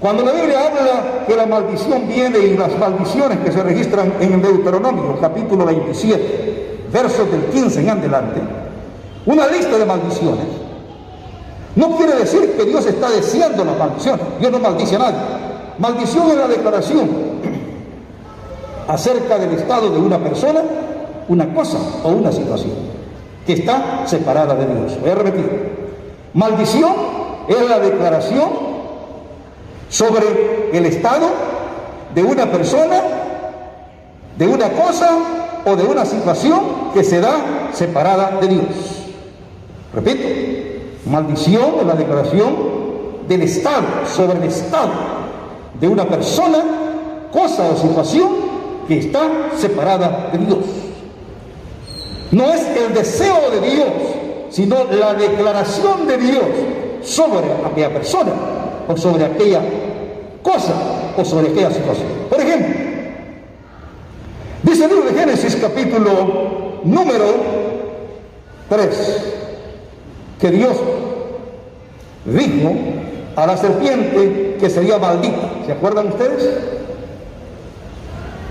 Cuando 0.00 0.25
la 0.25 0.33
Biblia 0.33 0.67
habla 0.67 1.25
que 1.26 1.35
la 1.35 1.47
maldición 1.47 2.07
viene 2.07 2.38
y 2.38 2.57
las 2.57 2.78
maldiciones 2.78 3.38
que 3.40 3.50
se 3.50 3.62
registran 3.64 4.12
en 4.21 4.35
el 4.35 4.43
Deuteronomio, 4.43 5.19
capítulo 5.21 5.64
27, 5.64 6.87
versos 6.93 7.31
del 7.31 7.47
15 7.47 7.81
en 7.81 7.90
adelante, 7.90 8.40
una 9.26 9.49
lista 9.49 9.76
de 9.76 9.85
maldiciones, 9.85 10.47
no 11.75 11.97
quiere 11.97 12.14
decir 12.14 12.57
que 12.57 12.64
Dios 12.64 12.87
está 12.87 13.11
deseando 13.11 13.64
la 13.64 13.73
maldición. 13.73 14.21
Dios 14.38 14.52
no 14.52 14.59
maldice 14.59 14.97
a 14.97 14.99
nadie. 15.00 15.19
Maldición 15.78 16.31
es 16.31 16.37
la 16.37 16.49
declaración 16.49 17.09
acerca 18.88 19.38
del 19.38 19.52
estado 19.52 19.90
de 19.90 19.99
una 19.99 20.19
persona, 20.19 20.61
una 21.28 21.52
cosa 21.55 21.78
o 22.05 22.09
una 22.09 22.33
situación 22.33 22.73
que 23.47 23.55
está 23.55 24.02
separada 24.07 24.55
de 24.55 24.67
Dios. 24.67 25.00
Voy 25.00 25.11
a 25.11 25.14
repetir. 25.14 25.88
Maldición 26.35 26.93
es 27.49 27.69
la 27.69 27.78
declaración 27.78 28.68
sobre 29.88 30.71
el 30.73 30.87
estado 30.87 31.28
de 32.14 32.23
una 32.23 32.50
persona, 32.50 33.00
de 34.37 34.47
una 34.47 34.71
cosa 34.71 35.18
o 35.64 35.76
de 35.76 35.85
una 35.85 36.04
situación 36.04 36.61
que 36.95 37.04
se 37.04 37.21
da 37.21 37.71
separada 37.73 38.38
de 38.40 38.49
Dios. 38.49 38.64
Repito, 39.95 40.28
maldición 41.07 41.75
es 41.80 41.87
la 41.87 41.95
declaración 41.95 42.54
del 43.28 43.42
estado, 43.42 43.85
sobre 44.14 44.38
el 44.38 44.45
estado 44.45 44.90
de 45.80 45.88
una 45.88 46.04
persona, 46.04 46.59
cosa 47.33 47.71
o 47.71 47.76
situación 47.76 48.28
que 48.87 48.99
está 48.99 49.21
separada 49.57 50.30
de 50.33 50.38
Dios. 50.38 50.59
No 52.30 52.45
es 52.52 52.62
el 52.76 52.95
deseo 52.95 53.50
de 53.50 53.71
Dios, 53.71 53.88
sino 54.50 54.85
la 54.85 55.14
declaración 55.14 56.07
de 56.07 56.16
Dios 56.18 56.45
sobre 57.02 57.47
aquella 57.64 57.92
persona 57.92 58.33
o 58.88 58.97
sobre 58.97 59.25
aquella 59.25 59.61
cosa 60.42 60.75
o 61.16 61.25
sobre 61.25 61.49
aquella 61.50 61.71
situación. 61.71 62.09
Por 62.28 62.40
ejemplo, 62.40 62.75
dice 64.62 64.85
el 64.85 64.90
libro 64.90 65.11
de 65.11 65.18
Génesis 65.18 65.57
capítulo 65.57 66.80
número 66.85 67.26
3, 68.68 69.25
que 70.40 70.50
Dios 70.50 70.76
dijo 72.25 72.73
a 73.37 73.47
la 73.47 73.57
serpiente 73.57 74.57
que 74.59 74.71
sería 74.71 74.99
maldita. 74.99 75.50
¿Se 75.66 75.73
acuerdan 75.73 76.09
ustedes? 76.09 76.50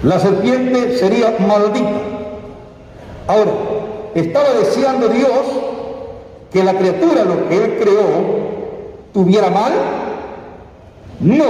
La 0.03 0.19
serpiente 0.19 0.97
sería 0.97 1.35
maldita. 1.39 2.01
Ahora, 3.27 3.51
¿estaba 4.15 4.53
deseando 4.53 5.09
Dios 5.09 5.29
que 6.51 6.63
la 6.63 6.73
criatura, 6.75 7.25
lo 7.25 7.49
que 7.49 7.57
Él 7.57 7.77
creó, 7.81 8.03
tuviera 9.13 9.49
mal? 9.49 9.73
No. 11.19 11.45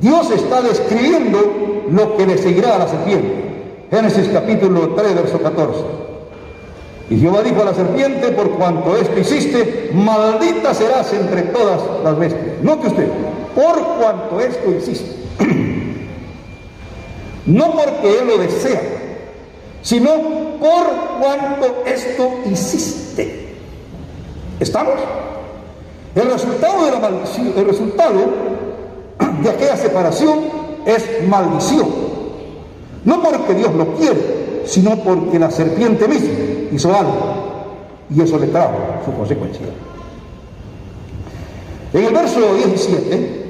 Dios 0.00 0.30
está 0.30 0.62
describiendo 0.62 1.84
lo 1.90 2.16
que 2.16 2.26
le 2.26 2.38
seguirá 2.38 2.76
a 2.76 2.78
la 2.78 2.88
serpiente. 2.88 3.50
Génesis 3.90 4.28
capítulo 4.28 4.94
3, 4.94 5.14
verso 5.14 5.40
14. 5.42 5.78
Y 7.10 7.18
Jehová 7.18 7.42
dijo 7.42 7.60
a 7.62 7.66
la 7.66 7.74
serpiente, 7.74 8.30
por 8.30 8.50
cuanto 8.50 8.96
esto 8.96 9.18
hiciste, 9.18 9.90
maldita 9.92 10.72
serás 10.72 11.12
entre 11.12 11.42
todas 11.42 11.80
las 12.04 12.18
bestias. 12.18 12.62
Note 12.62 12.86
usted, 12.86 13.08
por 13.54 13.82
cuanto 13.98 14.40
esto 14.40 14.70
hiciste. 14.70 15.16
no 17.46 17.72
porque 17.72 18.18
Él 18.20 18.28
lo 18.28 18.38
desea, 18.38 18.80
sino 19.82 20.10
por 20.60 20.86
cuanto 21.20 21.82
esto 21.84 22.30
hiciste. 22.48 23.56
¿Estamos? 24.60 24.94
El 26.14 26.30
resultado 26.30 26.84
de 26.84 26.90
la 26.90 26.98
maldición, 26.98 27.52
el 27.56 27.66
resultado 27.66 28.18
de 29.42 29.48
aquella 29.48 29.76
separación 29.76 30.40
es 30.84 31.28
maldición. 31.28 31.86
No 33.04 33.22
porque 33.22 33.54
Dios 33.54 33.74
lo 33.74 33.94
quiere, 33.94 34.62
sino 34.64 34.96
porque 34.96 35.38
la 35.38 35.50
serpiente 35.50 36.08
misma 36.08 36.30
hizo 36.72 36.94
algo 36.94 37.40
y 38.14 38.20
eso 38.20 38.38
le 38.38 38.48
trajo 38.48 38.76
su 39.04 39.12
consecuencia. 39.12 39.66
En 41.92 42.04
el 42.04 42.14
verso 42.14 42.54
17 42.54 43.40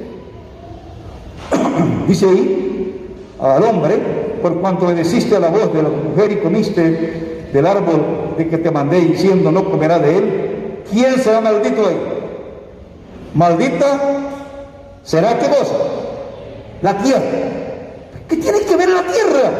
dice 2.09 2.27
ahí 2.27 3.17
al 3.41 3.63
hombre, 3.65 3.97
por 4.43 4.61
cuanto 4.61 4.87
obedeciste 4.87 5.37
a 5.37 5.41
la 5.41 5.49
voz 5.49 5.73
de 5.73 5.83
la 5.83 5.89
mujer 5.89 6.33
y 6.33 6.37
comiste 6.37 7.49
del 7.53 7.67
árbol 7.67 8.35
de 8.37 8.49
que 8.49 8.59
te 8.59 8.71
mandé 8.71 9.01
diciendo 9.01 9.51
no 9.51 9.71
comerá 9.71 9.99
de 9.99 10.17
él, 10.17 10.83
¿quién 10.91 11.19
será 11.19 11.41
maldito 11.41 11.87
ahí? 11.87 12.20
Maldita 13.35 14.01
será 15.03 15.39
qué 15.39 15.47
cosa? 15.47 15.75
La 16.83 16.99
tierra. 16.99 17.21
¿Qué 18.29 18.37
tiene 18.37 18.61
que 18.61 18.77
ver 18.77 18.89
la 18.89 19.03
tierra? 19.03 19.51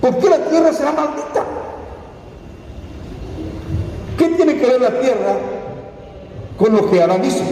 ¿Por 0.00 0.18
qué 0.18 0.28
la 0.28 0.38
tierra 0.38 0.72
será 0.72 0.92
maldita? 0.92 1.44
¿Qué 4.18 4.28
tiene 4.28 4.56
que 4.56 4.66
ver 4.66 4.80
la 4.80 5.00
tierra 5.00 5.36
con 6.56 6.72
lo 6.74 6.90
que 6.90 7.02
Adán 7.02 7.24
hizo? 7.24 7.44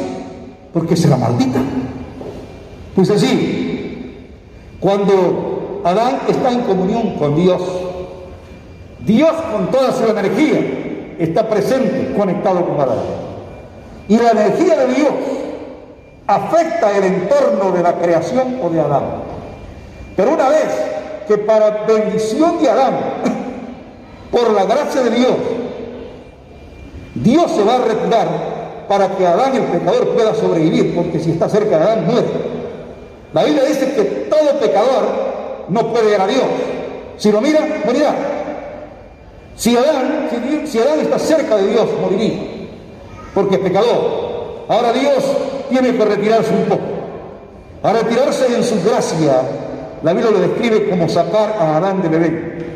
Porque 0.72 0.96
será 0.96 1.16
maldita. 1.16 1.60
Pues 2.94 3.10
así, 3.10 4.28
cuando 4.80 5.82
Adán 5.84 6.20
está 6.28 6.50
en 6.50 6.62
comunión 6.62 7.16
con 7.16 7.36
Dios. 7.36 7.62
Dios 9.00 9.32
con 9.52 9.70
toda 9.70 9.92
su 9.92 10.04
energía 10.04 11.16
está 11.18 11.48
presente, 11.48 12.14
conectado 12.16 12.66
con 12.66 12.80
Adán. 12.80 13.33
Y 14.08 14.16
la 14.16 14.30
energía 14.30 14.76
de 14.76 14.94
Dios 14.94 15.12
afecta 16.26 16.96
el 16.96 17.04
entorno 17.04 17.72
de 17.72 17.82
la 17.82 17.94
creación 17.94 18.58
o 18.62 18.70
de 18.70 18.80
Adán. 18.80 19.04
Pero 20.16 20.32
una 20.32 20.48
vez 20.48 20.68
que 21.26 21.38
para 21.38 21.84
bendición 21.86 22.62
de 22.62 22.70
Adán, 22.70 22.94
por 24.30 24.50
la 24.50 24.64
gracia 24.64 25.02
de 25.02 25.10
Dios, 25.10 25.36
Dios 27.14 27.50
se 27.50 27.64
va 27.64 27.76
a 27.76 27.78
retirar 27.78 28.28
para 28.88 29.08
que 29.16 29.26
Adán, 29.26 29.54
el 29.54 29.62
pecador, 29.62 30.08
pueda 30.10 30.34
sobrevivir, 30.34 30.94
porque 30.94 31.18
si 31.18 31.30
está 31.30 31.48
cerca 31.48 31.78
de 31.78 31.84
Adán, 31.84 32.06
muere. 32.06 32.26
La 33.32 33.44
Biblia 33.44 33.64
dice 33.64 33.94
que 33.94 34.02
todo 34.02 34.60
pecador 34.60 35.04
no 35.68 35.92
puede 35.92 36.10
ver 36.10 36.20
a 36.20 36.26
Dios. 36.26 36.44
Si 37.16 37.32
lo 37.32 37.40
mira, 37.40 37.60
morirá. 37.84 38.14
Si 39.56 39.76
Adán, 39.76 40.28
si, 40.66 40.78
Adán 40.78 41.00
está 41.00 41.18
cerca 41.18 41.56
de 41.56 41.68
Dios, 41.68 41.88
moriría, 42.00 42.32
porque 43.34 43.56
es 43.56 43.60
pecador. 43.60 44.64
Ahora 44.68 44.92
Dios 44.92 45.24
tiene 45.68 45.96
que 45.96 46.04
retirarse 46.04 46.50
un 46.54 46.64
poco. 46.64 46.82
A 47.82 47.92
retirarse 47.92 48.46
en 48.54 48.64
su 48.64 48.82
gracia, 48.82 49.42
la 50.02 50.12
Biblia 50.12 50.30
lo 50.30 50.40
describe 50.40 50.88
como 50.88 51.08
sacar 51.08 51.56
a 51.58 51.76
Adán 51.76 52.00
de 52.00 52.08
bebé. 52.08 52.66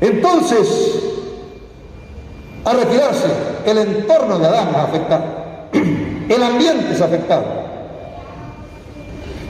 Entonces, 0.00 0.94
a 2.64 2.72
retirarse, 2.72 3.26
el 3.66 3.78
entorno 3.78 4.38
de 4.38 4.46
Adán 4.46 4.68
va 4.74 4.80
a 4.80 4.84
afectar. 4.84 5.68
el 6.28 6.42
ambiente 6.42 6.92
es 6.92 7.00
afectado. 7.00 7.44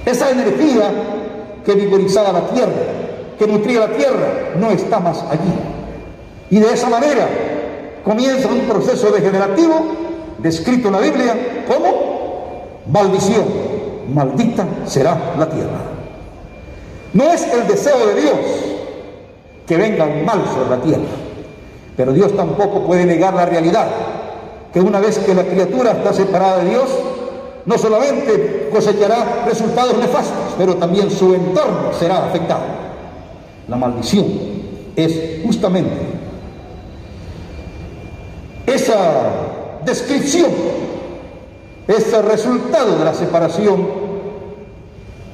Esa 0.04 0.30
energía 0.30 0.90
que 1.64 1.74
vigorizaba 1.74 2.32
la 2.32 2.46
tierra, 2.48 2.72
que 3.38 3.46
nutría 3.46 3.80
la 3.80 3.88
tierra, 3.88 4.54
no 4.58 4.70
está 4.70 4.98
más 4.98 5.22
allí. 5.30 5.54
Y 6.50 6.58
de 6.58 6.72
esa 6.72 6.88
manera 6.88 7.28
comienza 8.04 8.48
un 8.48 8.60
proceso 8.60 9.10
degenerativo 9.10 10.03
descrito 10.38 10.88
en 10.88 10.94
la 10.94 11.00
Biblia 11.00 11.64
como 11.66 12.82
maldición. 12.90 13.44
Maldita 14.12 14.66
será 14.86 15.34
la 15.38 15.48
tierra. 15.48 15.78
No 17.12 17.24
es 17.32 17.42
el 17.52 17.66
deseo 17.66 18.06
de 18.06 18.20
Dios 18.20 18.38
que 19.66 19.76
venga 19.76 20.04
mal 20.04 20.44
sobre 20.52 20.70
la 20.70 20.82
tierra, 20.82 21.14
pero 21.96 22.12
Dios 22.12 22.36
tampoco 22.36 22.84
puede 22.84 23.06
negar 23.06 23.34
la 23.34 23.46
realidad 23.46 23.86
que 24.72 24.80
una 24.80 24.98
vez 24.98 25.18
que 25.18 25.34
la 25.34 25.44
criatura 25.44 25.92
está 25.92 26.12
separada 26.12 26.64
de 26.64 26.70
Dios, 26.70 26.88
no 27.64 27.78
solamente 27.78 28.68
cosechará 28.72 29.44
resultados 29.46 29.96
nefastos, 29.98 30.54
pero 30.58 30.74
también 30.74 31.10
su 31.10 31.32
entorno 31.32 31.92
será 31.98 32.26
afectado. 32.26 32.64
La 33.68 33.76
maldición 33.76 34.26
es 34.96 35.40
justamente 35.44 35.92
esa 38.66 39.53
descripción, 39.84 40.50
ese 41.86 42.22
resultado 42.22 42.98
de 42.98 43.04
la 43.04 43.14
separación 43.14 43.86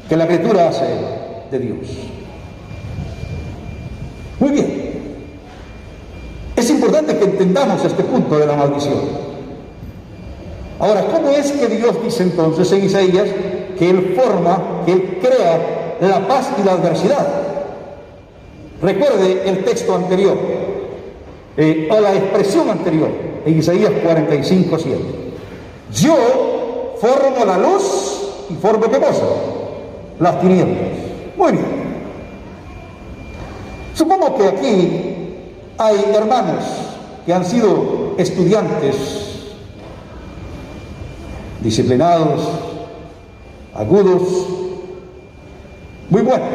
que 0.08 0.16
la 0.16 0.26
criatura 0.26 0.68
hace 0.68 0.86
de 1.50 1.58
Dios. 1.58 1.86
Muy 4.40 4.50
bien. 4.50 4.90
Es 6.56 6.70
importante 6.70 7.16
que 7.16 7.24
entendamos 7.24 7.84
este 7.84 8.02
punto 8.02 8.38
de 8.38 8.46
la 8.46 8.56
maldición. 8.56 9.30
Ahora, 10.78 11.04
¿cómo 11.12 11.30
es 11.30 11.52
que 11.52 11.68
Dios 11.68 12.02
dice 12.02 12.22
entonces 12.22 12.72
en 12.72 12.84
Isaías 12.84 13.28
que 13.78 13.90
Él 13.90 14.14
forma, 14.16 14.82
que 14.84 14.92
Él 14.92 15.18
crea 15.20 15.96
la 16.00 16.26
paz 16.26 16.50
y 16.60 16.64
la 16.64 16.72
adversidad? 16.72 17.26
Recuerde 18.82 19.42
el 19.48 19.62
texto 19.64 19.94
anterior, 19.94 20.36
eh, 21.56 21.88
o 21.90 22.00
la 22.00 22.14
expresión 22.14 22.70
anterior, 22.70 23.10
en 23.44 23.58
Isaías 23.58 23.92
45, 24.02 24.78
7. 24.78 24.98
Yo 25.94 26.96
formo 27.00 27.44
la 27.44 27.58
luz 27.58 28.46
y 28.50 28.54
formo 28.54 28.90
qué 28.90 28.98
cosa? 28.98 29.24
Las 30.18 30.40
tinieblas. 30.40 30.78
Muy 31.36 31.52
bien. 31.52 31.80
Supongo 33.94 34.36
que 34.36 34.48
aquí 34.48 35.10
hay 35.78 36.04
hermanos 36.14 36.64
que 37.24 37.32
han 37.32 37.44
sido 37.44 38.14
estudiantes 38.18 38.96
disciplinados, 41.60 42.40
agudos, 43.74 44.22
muy 46.08 46.22
buenos, 46.22 46.48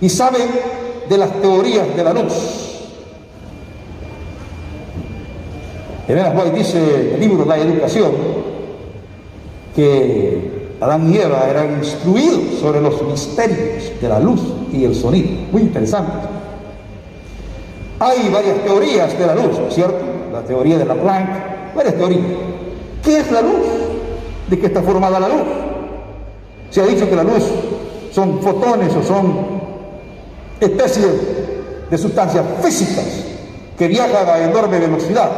y 0.00 0.08
saben 0.08 0.48
de 1.08 1.18
las 1.18 1.30
teorías 1.40 1.96
de 1.96 2.04
la 2.04 2.12
luz. 2.12 2.63
Elena 6.06 6.34
White 6.36 6.58
dice 6.58 7.14
el 7.14 7.20
libro 7.20 7.44
La 7.46 7.56
Educación 7.56 8.12
que 9.74 10.76
Adán 10.80 11.12
y 11.12 11.16
Eva 11.16 11.46
eran 11.48 11.78
instruidos 11.78 12.60
sobre 12.60 12.80
los 12.80 13.02
misterios 13.02 13.92
de 14.00 14.08
la 14.08 14.20
luz 14.20 14.40
y 14.72 14.84
el 14.84 14.94
sonido. 14.94 15.30
Muy 15.50 15.62
interesante. 15.62 16.12
Hay 17.98 18.28
varias 18.28 18.58
teorías 18.64 19.18
de 19.18 19.26
la 19.26 19.34
luz, 19.34 19.56
¿cierto? 19.70 19.98
La 20.32 20.42
teoría 20.42 20.78
de 20.78 20.84
la 20.84 20.94
Planck, 20.94 21.74
varias 21.74 21.94
teorías. 21.94 22.22
¿Qué 23.02 23.18
es 23.18 23.30
la 23.32 23.40
luz? 23.40 23.66
¿De 24.48 24.58
qué 24.58 24.66
está 24.66 24.82
formada 24.82 25.18
la 25.18 25.28
luz? 25.28 25.42
Se 26.70 26.82
ha 26.82 26.86
dicho 26.86 27.08
que 27.08 27.16
la 27.16 27.24
luz 27.24 27.44
son 28.12 28.42
fotones 28.42 28.94
o 28.94 29.02
son 29.02 29.36
especies 30.60 31.12
de 31.90 31.98
sustancias 31.98 32.44
físicas 32.62 33.24
que 33.78 33.88
viajan 33.88 34.28
a 34.28 34.44
enorme 34.44 34.78
velocidad. 34.78 35.30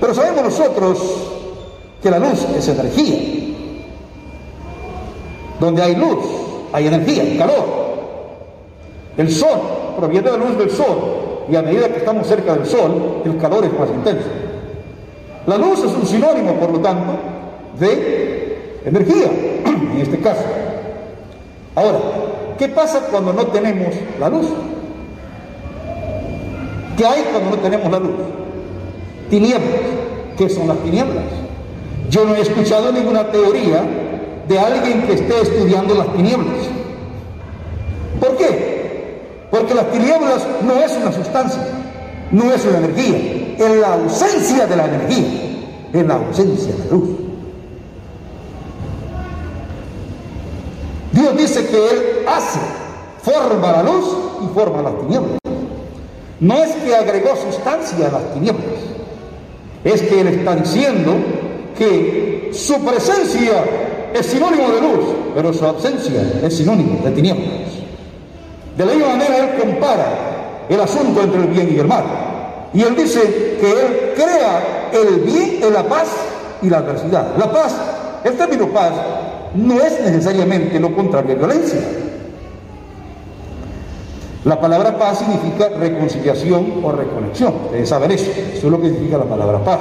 Pero 0.00 0.14
sabemos 0.14 0.44
nosotros 0.44 0.98
que 2.02 2.10
la 2.10 2.18
luz 2.18 2.46
es 2.56 2.68
energía. 2.68 3.16
Donde 5.58 5.82
hay 5.82 5.96
luz, 5.96 6.18
hay 6.72 6.86
energía, 6.86 7.22
hay 7.22 7.38
calor. 7.38 7.64
El 9.16 9.30
sol 9.30 9.60
proviene 9.98 10.30
de 10.30 10.38
la 10.38 10.44
luz 10.44 10.58
del 10.58 10.70
sol 10.70 11.46
y 11.50 11.56
a 11.56 11.62
medida 11.62 11.88
que 11.88 11.98
estamos 11.98 12.26
cerca 12.26 12.54
del 12.54 12.66
sol, 12.66 13.22
el 13.24 13.38
calor 13.38 13.64
es 13.64 13.72
más 13.72 13.88
intenso. 13.88 14.28
La 15.46 15.56
luz 15.56 15.78
es 15.78 15.92
un 15.92 16.06
sinónimo, 16.06 16.54
por 16.54 16.72
lo 16.72 16.80
tanto, 16.80 17.12
de 17.78 18.80
energía, 18.84 19.26
en 19.64 20.00
este 20.00 20.18
caso. 20.18 20.42
Ahora, 21.74 21.98
¿qué 22.58 22.68
pasa 22.68 23.00
cuando 23.10 23.32
no 23.32 23.46
tenemos 23.46 23.94
la 24.18 24.28
luz? 24.28 24.46
¿Qué 26.96 27.06
hay 27.06 27.22
cuando 27.30 27.50
no 27.50 27.56
tenemos 27.58 27.90
la 27.90 27.98
luz? 27.98 28.14
Tinieblas. 29.30 29.80
¿Qué 30.36 30.48
son 30.48 30.68
las 30.68 30.78
tinieblas? 30.78 31.24
Yo 32.10 32.24
no 32.24 32.34
he 32.34 32.40
escuchado 32.40 32.92
ninguna 32.92 33.30
teoría 33.30 33.82
de 34.48 34.58
alguien 34.58 35.02
que 35.02 35.14
esté 35.14 35.40
estudiando 35.40 35.94
las 35.94 36.12
tinieblas. 36.12 36.56
¿Por 38.20 38.36
qué? 38.36 39.46
Porque 39.50 39.74
las 39.74 39.90
tinieblas 39.90 40.46
no 40.64 40.74
es 40.74 40.92
una 40.92 41.12
sustancia, 41.12 41.62
no 42.30 42.52
es 42.52 42.64
una 42.64 42.78
energía, 42.78 43.56
es 43.58 43.80
la 43.80 43.94
ausencia 43.94 44.66
de 44.66 44.76
la 44.76 44.84
energía, 44.86 45.26
es 45.92 46.06
la 46.06 46.14
ausencia 46.14 46.74
de 46.74 46.84
la 46.84 46.90
luz. 46.90 47.08
Dios 51.12 51.36
dice 51.36 51.66
que 51.66 51.76
Él 51.76 52.02
hace, 52.28 52.60
forma 53.22 53.72
la 53.72 53.82
luz 53.82 54.16
y 54.44 54.54
forma 54.54 54.82
las 54.82 54.98
tinieblas. 54.98 55.38
No 56.38 56.54
es 56.54 56.74
que 56.76 56.94
agregó 56.94 57.34
sustancia 57.36 58.08
a 58.08 58.12
las 58.12 58.34
tinieblas, 58.34 58.64
es 59.84 60.02
que 60.02 60.20
Él 60.20 60.28
está 60.28 60.56
diciendo 60.56 61.14
que 61.76 62.50
su 62.52 62.84
presencia 62.84 63.64
es 64.14 64.26
sinónimo 64.26 64.70
de 64.70 64.80
luz, 64.80 65.04
pero 65.34 65.52
su 65.52 65.64
ausencia 65.64 66.40
es 66.42 66.56
sinónimo 66.56 67.00
de 67.04 67.10
tinieblas. 67.10 67.70
De 68.76 68.84
la 68.84 68.92
misma 68.92 69.08
manera 69.08 69.38
Él 69.38 69.60
compara 69.60 70.66
el 70.68 70.80
asunto 70.80 71.22
entre 71.22 71.40
el 71.40 71.46
bien 71.48 71.72
y 71.74 71.78
el 71.78 71.86
mal. 71.86 72.04
Y 72.72 72.82
Él 72.82 72.96
dice 72.96 73.56
que 73.60 73.70
Él 73.70 74.12
crea 74.14 74.90
el 74.92 75.20
bien 75.20 75.60
en 75.62 75.72
la 75.72 75.84
paz 75.84 76.08
y 76.62 76.68
la 76.68 76.78
adversidad. 76.78 77.36
La 77.38 77.50
paz, 77.50 77.74
el 78.24 78.34
término 78.36 78.68
paz, 78.68 78.92
no 79.54 79.80
es 79.80 80.00
necesariamente 80.00 80.78
lo 80.80 80.94
contrario 80.94 81.32
a 81.32 81.38
violencia. 81.38 81.80
La 84.46 84.60
palabra 84.60 84.96
paz 84.96 85.18
significa 85.18 85.70
reconciliación 85.70 86.80
o 86.84 86.92
reconexión. 86.92 87.52
Ustedes 87.64 87.88
saben 87.88 88.12
eso. 88.12 88.30
Eso 88.30 88.66
es 88.66 88.70
lo 88.70 88.80
que 88.80 88.90
significa 88.90 89.18
la 89.18 89.24
palabra 89.24 89.58
paz. 89.64 89.80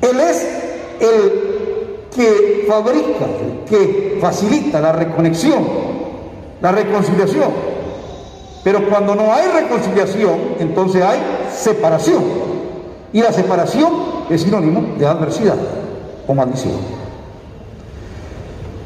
Él 0.00 0.20
es 0.20 0.48
el 1.00 1.32
que 2.14 2.66
fabrica, 2.68 3.26
que 3.68 4.18
facilita 4.20 4.80
la 4.80 4.92
reconexión, 4.92 5.66
la 6.62 6.70
reconciliación. 6.70 7.50
Pero 8.62 8.88
cuando 8.88 9.16
no 9.16 9.34
hay 9.34 9.48
reconciliación, 9.48 10.38
entonces 10.60 11.02
hay 11.02 11.18
separación. 11.52 12.22
Y 13.12 13.20
la 13.22 13.32
separación 13.32 13.92
es 14.30 14.42
sinónimo 14.42 14.94
de 14.96 15.04
adversidad 15.04 15.56
o 16.28 16.32
maldición. 16.32 16.74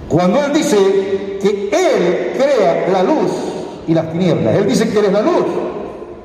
Cuando 0.09 0.42
Él 0.46 0.55
dice 0.55 0.78
que 1.42 1.68
Él 1.70 2.33
crea 2.38 2.88
la 2.90 3.02
luz 3.02 3.51
y 3.87 3.95
las 3.95 4.12
tinieblas, 4.12 4.57
Él 4.57 4.66
dice 4.66 4.88
que 4.88 4.99
Él 4.99 5.07
es 5.07 5.12
la 5.12 5.23
luz. 5.23 5.47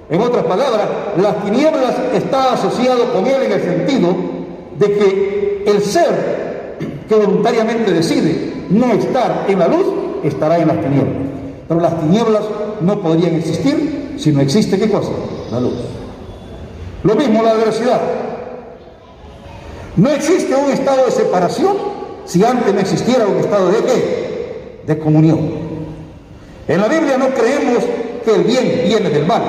En 0.09 0.21
otras 0.21 0.45
palabras, 0.45 0.87
las 1.17 1.43
tinieblas 1.43 1.95
está 2.13 2.53
asociado 2.53 3.11
con 3.11 3.27
Él 3.27 3.43
en 3.43 3.51
el 3.51 3.61
sentido 3.61 4.15
de 4.79 4.93
que 4.93 5.63
el 5.67 5.81
ser 5.81 6.77
que 7.09 7.15
voluntariamente 7.15 7.91
decide 7.91 8.53
no 8.69 8.93
estar 8.93 9.45
en 9.47 9.59
la 9.59 9.67
luz, 9.67 9.85
estará 10.23 10.59
en 10.59 10.67
las 10.67 10.81
tinieblas. 10.81 11.15
Pero 11.67 11.79
las 11.81 11.99
tinieblas 11.99 12.43
no 12.81 13.01
podrían 13.01 13.35
existir 13.35 14.15
si 14.17 14.31
no 14.31 14.41
existe 14.41 14.79
qué 14.79 14.89
cosa? 14.89 15.11
La 15.51 15.59
luz. 15.59 15.73
Lo 17.03 17.15
mismo 17.15 17.43
la 17.43 17.51
adversidad. 17.51 18.01
No 19.95 20.09
existe 20.09 20.55
un 20.55 20.71
estado 20.71 21.05
de 21.05 21.11
separación 21.11 21.75
si 22.25 22.43
antes 22.43 22.73
no 22.73 22.79
existiera 22.79 23.25
un 23.25 23.37
estado 23.37 23.69
de 23.69 23.77
qué? 23.79 24.83
De 24.85 24.99
comunión. 24.99 25.67
En 26.67 26.81
la 26.81 26.87
Biblia 26.87 27.17
no 27.17 27.29
creemos 27.29 27.83
que 28.25 28.35
el 28.35 28.43
bien 28.43 28.81
viene 28.85 29.09
del 29.09 29.25
mal, 29.25 29.41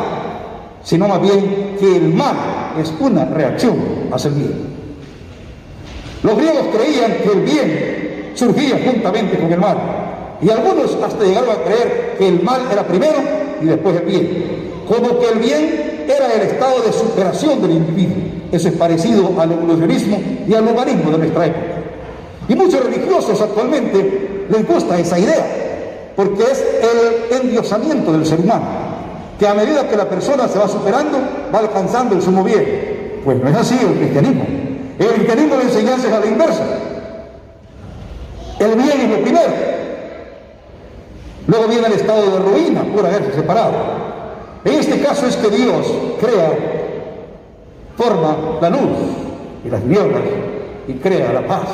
sino 0.84 1.08
más 1.08 1.20
bien 1.20 1.76
que 1.78 1.96
el 1.96 2.14
mal 2.14 2.36
es 2.80 2.92
una 3.00 3.24
reacción 3.24 3.76
hacia 4.12 4.28
el 4.28 4.34
bien. 4.34 4.78
Los 6.22 6.36
griegos 6.36 6.66
creían 6.76 7.12
que 7.22 7.32
el 7.32 7.40
bien 7.40 8.32
surgía 8.34 8.80
juntamente 8.84 9.36
con 9.38 9.52
el 9.52 9.58
mal. 9.58 9.78
Y 10.40 10.50
algunos 10.50 10.96
hasta 11.02 11.24
llegaron 11.24 11.50
a 11.50 11.64
creer 11.64 12.16
que 12.18 12.28
el 12.28 12.42
mal 12.42 12.62
era 12.70 12.86
primero 12.86 13.18
y 13.60 13.66
después 13.66 13.96
el 13.96 14.06
bien. 14.06 14.58
Como 14.86 15.18
que 15.18 15.28
el 15.28 15.38
bien 15.40 16.04
era 16.08 16.32
el 16.32 16.42
estado 16.42 16.80
de 16.82 16.92
superación 16.92 17.60
del 17.60 17.72
individuo. 17.72 18.16
Eso 18.52 18.68
es 18.68 18.74
parecido 18.74 19.32
al 19.38 19.52
evolucionismo 19.52 20.20
y 20.46 20.54
al 20.54 20.66
humanismo 20.66 21.10
de 21.10 21.18
nuestra 21.18 21.46
época. 21.46 21.66
Y 22.48 22.54
muchos 22.54 22.82
religiosos 22.84 23.40
actualmente 23.40 24.46
les 24.48 24.66
gusta 24.66 24.98
esa 24.98 25.18
idea, 25.18 25.67
porque 26.18 26.42
es 26.42 26.64
el 26.82 27.42
endiosamiento 27.42 28.12
del 28.12 28.26
ser 28.26 28.40
humano, 28.40 28.64
que 29.38 29.46
a 29.46 29.54
medida 29.54 29.88
que 29.88 29.96
la 29.96 30.08
persona 30.08 30.48
se 30.48 30.58
va 30.58 30.66
superando, 30.66 31.16
va 31.54 31.60
alcanzando 31.60 32.16
el 32.16 32.22
sumo 32.22 32.42
bien. 32.42 33.20
Pues 33.24 33.40
no 33.40 33.48
es 33.48 33.56
así 33.56 33.78
el 33.80 33.96
cristianismo. 33.98 34.44
El 34.98 35.06
cristianismo 35.10 35.56
de 35.58 35.62
enseñanza 35.62 36.08
es 36.08 36.12
a 36.12 36.18
la 36.18 36.26
inversa. 36.26 36.64
El 38.58 38.74
bien 38.74 39.00
es 39.00 39.10
lo 39.10 39.22
primero. 39.22 39.52
Luego 41.46 41.68
viene 41.68 41.86
el 41.86 41.92
estado 41.92 42.32
de 42.32 42.38
ruina 42.50 42.82
por 42.82 43.06
haberse 43.06 43.34
separado. 43.34 43.74
En 44.64 44.74
este 44.74 45.00
caso 45.00 45.24
es 45.24 45.36
que 45.36 45.50
Dios 45.50 45.86
crea, 46.18 46.50
forma 47.96 48.58
la 48.60 48.70
luz 48.70 48.98
y 49.64 49.70
las 49.70 49.80
tinieblas 49.82 50.22
y 50.88 50.94
crea 50.94 51.32
la 51.32 51.46
paz 51.46 51.68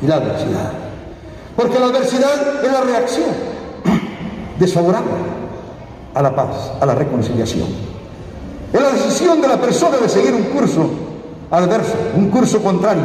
y 0.00 0.06
la 0.06 0.14
adversidad. 0.14 0.72
Porque 1.54 1.78
la 1.78 1.84
adversidad 1.84 2.64
es 2.64 2.72
la 2.72 2.80
reacción 2.80 3.53
desfavorable 4.58 5.12
a 6.14 6.22
la 6.22 6.34
paz, 6.34 6.72
a 6.80 6.86
la 6.86 6.94
reconciliación. 6.94 7.68
Es 8.72 8.80
la 8.80 8.90
decisión 8.90 9.40
de 9.40 9.48
la 9.48 9.60
persona 9.60 9.98
de 9.98 10.08
seguir 10.08 10.34
un 10.34 10.44
curso 10.44 10.88
adverso, 11.50 11.94
un 12.16 12.30
curso 12.30 12.62
contrario 12.62 13.04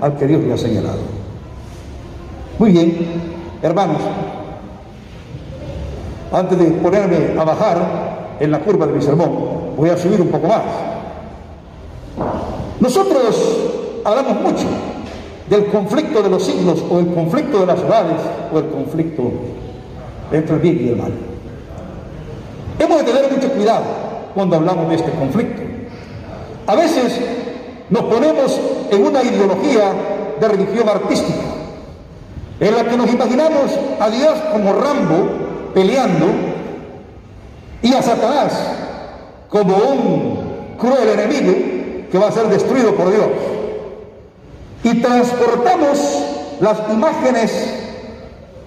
al 0.00 0.16
que 0.16 0.26
Dios 0.26 0.42
le 0.42 0.54
ha 0.54 0.58
señalado. 0.58 1.00
Muy 2.58 2.70
bien, 2.70 3.06
hermanos, 3.62 3.98
antes 6.32 6.58
de 6.58 6.64
ponerme 6.72 7.38
a 7.38 7.44
bajar 7.44 8.36
en 8.40 8.50
la 8.50 8.60
curva 8.60 8.86
de 8.86 8.92
mi 8.94 9.02
sermón, 9.02 9.74
voy 9.76 9.90
a 9.90 9.96
subir 9.96 10.20
un 10.20 10.28
poco 10.28 10.48
más. 10.48 10.62
Nosotros 12.80 13.58
hablamos 14.04 14.40
mucho 14.40 14.66
del 15.48 15.66
conflicto 15.66 16.22
de 16.22 16.30
los 16.30 16.42
siglos 16.42 16.82
o 16.90 16.98
el 16.98 17.12
conflicto 17.14 17.60
de 17.60 17.66
las 17.66 17.78
ciudades 17.78 18.20
o 18.52 18.58
el 18.58 18.66
conflicto 18.70 19.22
entre 20.32 20.56
el 20.56 20.60
bien 20.60 20.80
y 20.84 20.88
el 20.88 20.96
mal. 20.96 21.12
Hemos 22.78 22.98
de 22.98 23.04
tener 23.04 23.30
mucho 23.30 23.48
cuidado 23.52 23.84
cuando 24.34 24.56
hablamos 24.56 24.88
de 24.88 24.96
este 24.96 25.10
conflicto. 25.12 25.62
A 26.66 26.74
veces 26.74 27.20
nos 27.90 28.04
ponemos 28.04 28.58
en 28.90 29.04
una 29.04 29.22
ideología 29.22 29.92
de 30.40 30.48
religión 30.48 30.88
artística, 30.88 31.42
en 32.60 32.74
la 32.74 32.84
que 32.84 32.96
nos 32.96 33.12
imaginamos 33.12 33.78
a 34.00 34.10
Dios 34.10 34.34
como 34.52 34.72
Rambo 34.72 35.28
peleando 35.74 36.26
y 37.82 37.92
a 37.92 38.02
Satanás 38.02 38.52
como 39.48 39.76
un 39.76 40.76
cruel 40.78 41.08
enemigo 41.08 41.52
que 42.10 42.18
va 42.18 42.28
a 42.28 42.32
ser 42.32 42.46
destruido 42.48 42.94
por 42.94 43.10
Dios. 43.10 43.26
Y 44.84 45.00
transportamos 45.00 45.98
las 46.60 46.78
imágenes 46.90 47.81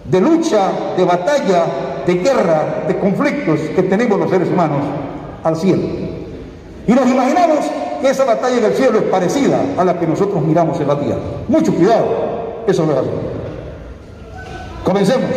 de 0.10 0.22
lucha, 0.22 0.72
de 0.98 1.04
batalla, 1.04 1.65
de 2.06 2.13
guerra, 2.15 2.86
de 2.88 2.98
conflictos 2.98 3.60
que 3.76 3.84
tenemos 3.84 4.20
los 4.20 4.30
seres 4.30 4.50
humanos 4.50 4.84
al 5.44 5.56
cielo. 5.56 5.84
Y 6.88 6.94
nos 6.94 7.08
imaginamos 7.08 7.60
que 8.02 8.10
esa 8.10 8.26
batalla 8.26 8.58
en 8.58 8.65
el 8.65 8.74
cielo 8.74 9.00
es 9.00 9.04
parecida 9.06 9.60
a 9.78 9.84
la 9.84 10.00
que 10.00 10.06
nosotros 10.06 10.41
miramos 10.44 10.80
en 10.80 10.88
la 10.88 11.00
tierra. 11.00 11.22
Mucho 11.48 11.74
cuidado, 11.74 12.06
eso 12.68 12.86
no 12.86 12.91
es 12.91 12.98
así. 13.00 13.10
Comencemos 14.84 15.30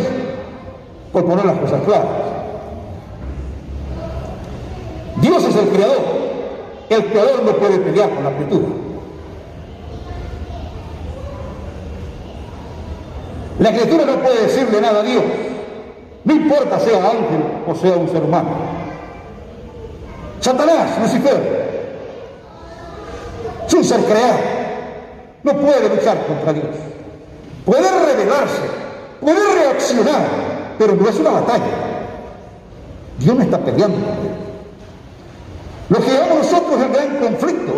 por 1.11 1.25
poner 1.25 1.45
las 1.45 1.57
cosas 1.57 1.81
claras. 1.83 2.07
Dios 5.21 5.43
es 5.43 5.55
el 5.55 5.69
creador. 5.69 6.19
El 6.89 7.05
creador 7.05 7.43
no 7.43 7.51
puede 7.53 7.79
pelear 7.79 8.09
con 8.11 8.23
la 8.23 8.35
criatura. 8.35 8.67
La 13.59 13.71
criatura 13.71 14.05
no 14.05 14.21
puede 14.21 14.43
decirle 14.43 14.81
nada 14.81 15.01
a 15.01 15.03
Dios. 15.03 15.23
No 16.23 16.33
importa 16.33 16.79
sea 16.79 16.97
ángel 16.97 17.43
o 17.67 17.75
sea 17.75 17.97
un 17.97 18.09
ser 18.09 18.23
humano. 18.23 18.49
Satanás, 20.39 20.97
Lucifer, 21.01 21.69
es 23.67 23.73
un 23.73 23.83
ser 23.83 23.99
creado. 24.01 24.39
No 25.43 25.53
puede 25.53 25.89
luchar 25.89 26.25
contra 26.25 26.53
Dios. 26.53 26.67
Puede 27.65 27.83
rebelarse, 27.83 28.61
puede 29.19 29.39
reaccionar, 29.53 30.21
pero 30.77 30.95
no 30.95 31.07
es 31.07 31.15
una 31.19 31.31
batalla. 31.31 31.65
Dios 33.19 33.35
no 33.35 33.41
está 33.41 33.59
peleando. 33.59 33.97
Lo 35.89 35.97
que 35.99 36.11
llamamos 36.11 36.37
nosotros 36.37 36.81
el 36.81 36.93
gran 36.93 37.17
conflicto 37.17 37.73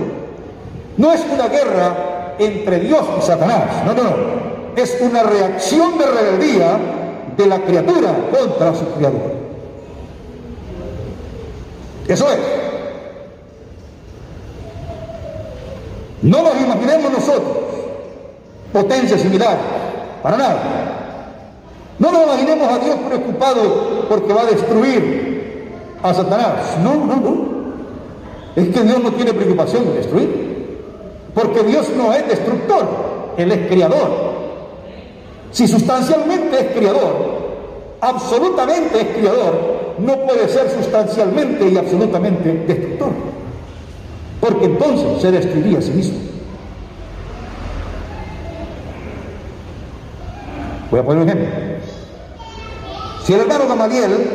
no 0.97 1.11
es 1.11 1.21
una 1.33 1.47
guerra 1.47 2.35
entre 2.37 2.79
Dios 2.81 3.03
y 3.17 3.21
Satanás, 3.21 3.85
no, 3.85 3.93
no, 3.93 4.03
no. 4.03 4.50
Es 4.75 4.97
una 5.01 5.23
reacción 5.23 5.97
de 5.97 6.05
rebeldía 6.05 6.79
de 7.37 7.45
la 7.45 7.59
criatura 7.59 8.15
contra 8.31 8.73
su 8.73 8.85
criador. 8.93 9.33
Eso 12.07 12.31
es. 12.31 12.39
No 16.21 16.43
nos 16.43 16.61
imaginemos 16.61 17.11
nosotros 17.11 17.57
potencia 18.71 19.17
similar, 19.17 19.57
para 20.23 20.37
nada. 20.37 20.59
No 21.99 22.11
nos 22.11 22.23
imaginemos 22.23 22.67
a 22.71 22.79
Dios 22.79 22.95
preocupado 23.07 24.07
porque 24.09 24.33
va 24.33 24.41
a 24.41 24.45
destruir 24.45 25.71
a 26.01 26.13
Satanás. 26.13 26.77
No, 26.81 26.95
no, 26.95 27.15
no. 27.17 27.51
Es 28.55 28.67
que 28.69 28.81
Dios 28.81 29.03
no 29.03 29.11
tiene 29.13 29.33
preocupación 29.33 29.85
de 29.85 29.93
destruir. 29.93 30.51
Porque 31.33 31.63
Dios 31.63 31.89
no 31.95 32.13
es 32.13 32.27
destructor, 32.27 32.87
Él 33.37 33.51
es 33.51 33.67
creador. 33.67 34.40
Si 35.51 35.67
sustancialmente 35.67 36.59
es 36.59 36.77
creador, 36.77 37.41
absolutamente 37.99 39.01
es 39.01 39.07
creador, 39.17 39.81
no 39.99 40.15
puede 40.25 40.47
ser 40.47 40.69
sustancialmente 40.69 41.67
y 41.67 41.77
absolutamente 41.77 42.53
destructor. 42.67 43.11
Porque 44.39 44.65
entonces 44.65 45.21
se 45.21 45.31
destruiría 45.31 45.79
a 45.79 45.81
sí 45.81 45.91
mismo. 45.91 46.17
Voy 50.89 50.99
a 50.99 51.03
poner 51.03 51.23
un 51.23 51.29
ejemplo. 51.29 51.55
Si 53.23 53.33
el 53.33 53.41
hermano 53.41 53.67
Gamaliel 53.67 54.29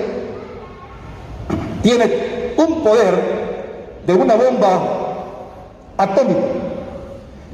tiene 1.82 2.54
un 2.56 2.82
poder 2.82 3.36
de 4.06 4.14
una 4.14 4.34
bomba 4.36 4.80
atómica 5.96 6.40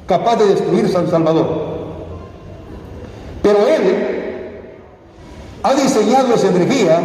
capaz 0.07 0.37
de 0.37 0.47
destruir 0.47 0.89
San 0.89 1.09
Salvador, 1.09 1.72
pero 3.43 3.67
él 3.67 4.71
ha 5.63 5.75
diseñado 5.75 6.35
esa 6.35 6.49
energía 6.49 7.01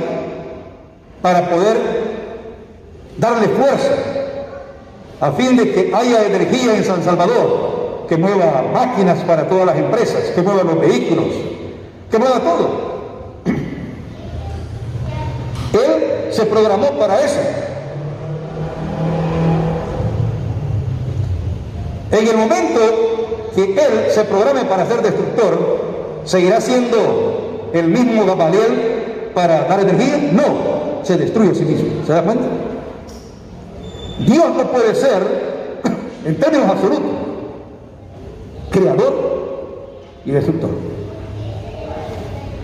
para 1.22 1.50
poder 1.50 1.78
darle 3.18 3.48
fuerza 3.50 3.96
a 5.20 5.32
fin 5.32 5.58
de 5.58 5.74
que 5.74 5.92
haya 5.94 6.26
energía 6.26 6.78
en 6.78 6.84
San 6.84 7.04
Salvador 7.04 8.06
que 8.08 8.18
mueva 8.18 8.64
máquinas 8.74 9.20
para 9.24 9.48
todas 9.48 9.66
las 9.66 9.78
empresas, 9.78 10.24
que 10.34 10.42
mueva 10.42 10.64
los 10.64 10.80
vehículos, 10.80 11.26
que 12.10 12.18
mueva 12.18 12.40
todo. 12.40 12.70
Él 15.74 16.32
se 16.32 16.46
programó 16.46 16.98
para 16.98 17.22
eso. 17.22 17.40
En 22.12 22.26
el 22.26 22.38
momento 22.38 22.80
que 23.54 23.64
él 23.64 24.12
se 24.12 24.24
programe 24.24 24.64
para 24.64 24.86
ser 24.86 25.02
destructor, 25.02 25.97
¿seguirá 26.28 26.62
siendo 26.62 27.70
el 27.74 27.88
mismo 27.88 28.26
Gamaliel 28.26 29.32
para 29.34 29.64
dar 29.64 29.80
energía? 29.80 30.30
No, 30.34 31.04
se 31.04 31.18
destruye 31.18 31.52
a 31.52 31.56
sí 31.56 31.64
mismo. 31.64 32.06
¿Se 32.06 32.14
da 32.14 32.22
cuenta? 32.22 32.46
Dios 34.20 34.46
no 34.56 34.72
puede 34.72 34.94
ser, 34.94 35.24
en 36.26 36.40
términos 36.40 36.70
absolutos, 36.70 37.12
creador 38.70 39.14
y 40.26 40.32
destructor. 40.32 40.70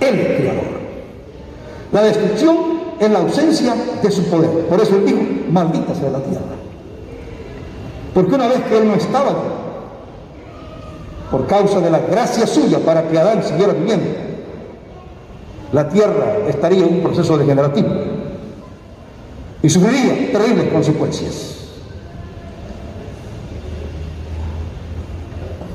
Él 0.01 0.19
es 0.19 0.41
creador. 0.41 0.63
La 1.93 2.03
destrucción 2.03 2.57
es 2.99 3.09
la 3.09 3.19
ausencia 3.19 3.75
de 4.01 4.11
su 4.11 4.25
poder. 4.25 4.49
Por 4.67 4.81
eso 4.81 4.95
él 4.97 5.05
dijo, 5.05 5.19
maldita 5.49 5.95
sea 5.95 6.09
la 6.09 6.19
tierra. 6.19 6.41
Porque 8.13 8.35
una 8.35 8.47
vez 8.47 8.59
que 8.63 8.77
él 8.77 8.87
no 8.87 8.95
estaba 8.95 9.62
por 11.33 11.47
causa 11.47 11.79
de 11.79 11.89
la 11.89 11.97
gracia 11.97 12.45
suya 12.45 12.77
para 12.77 13.09
que 13.09 13.17
Adán 13.17 13.43
siguiera 13.43 13.73
viviendo, 13.73 14.05
la 15.71 15.89
tierra 15.89 16.37
estaría 16.47 16.85
en 16.85 16.93
un 16.93 17.01
proceso 17.01 17.35
degenerativo 17.39 17.89
y 19.63 19.67
sufriría 19.67 20.31
terribles 20.31 20.71
consecuencias. 20.71 21.71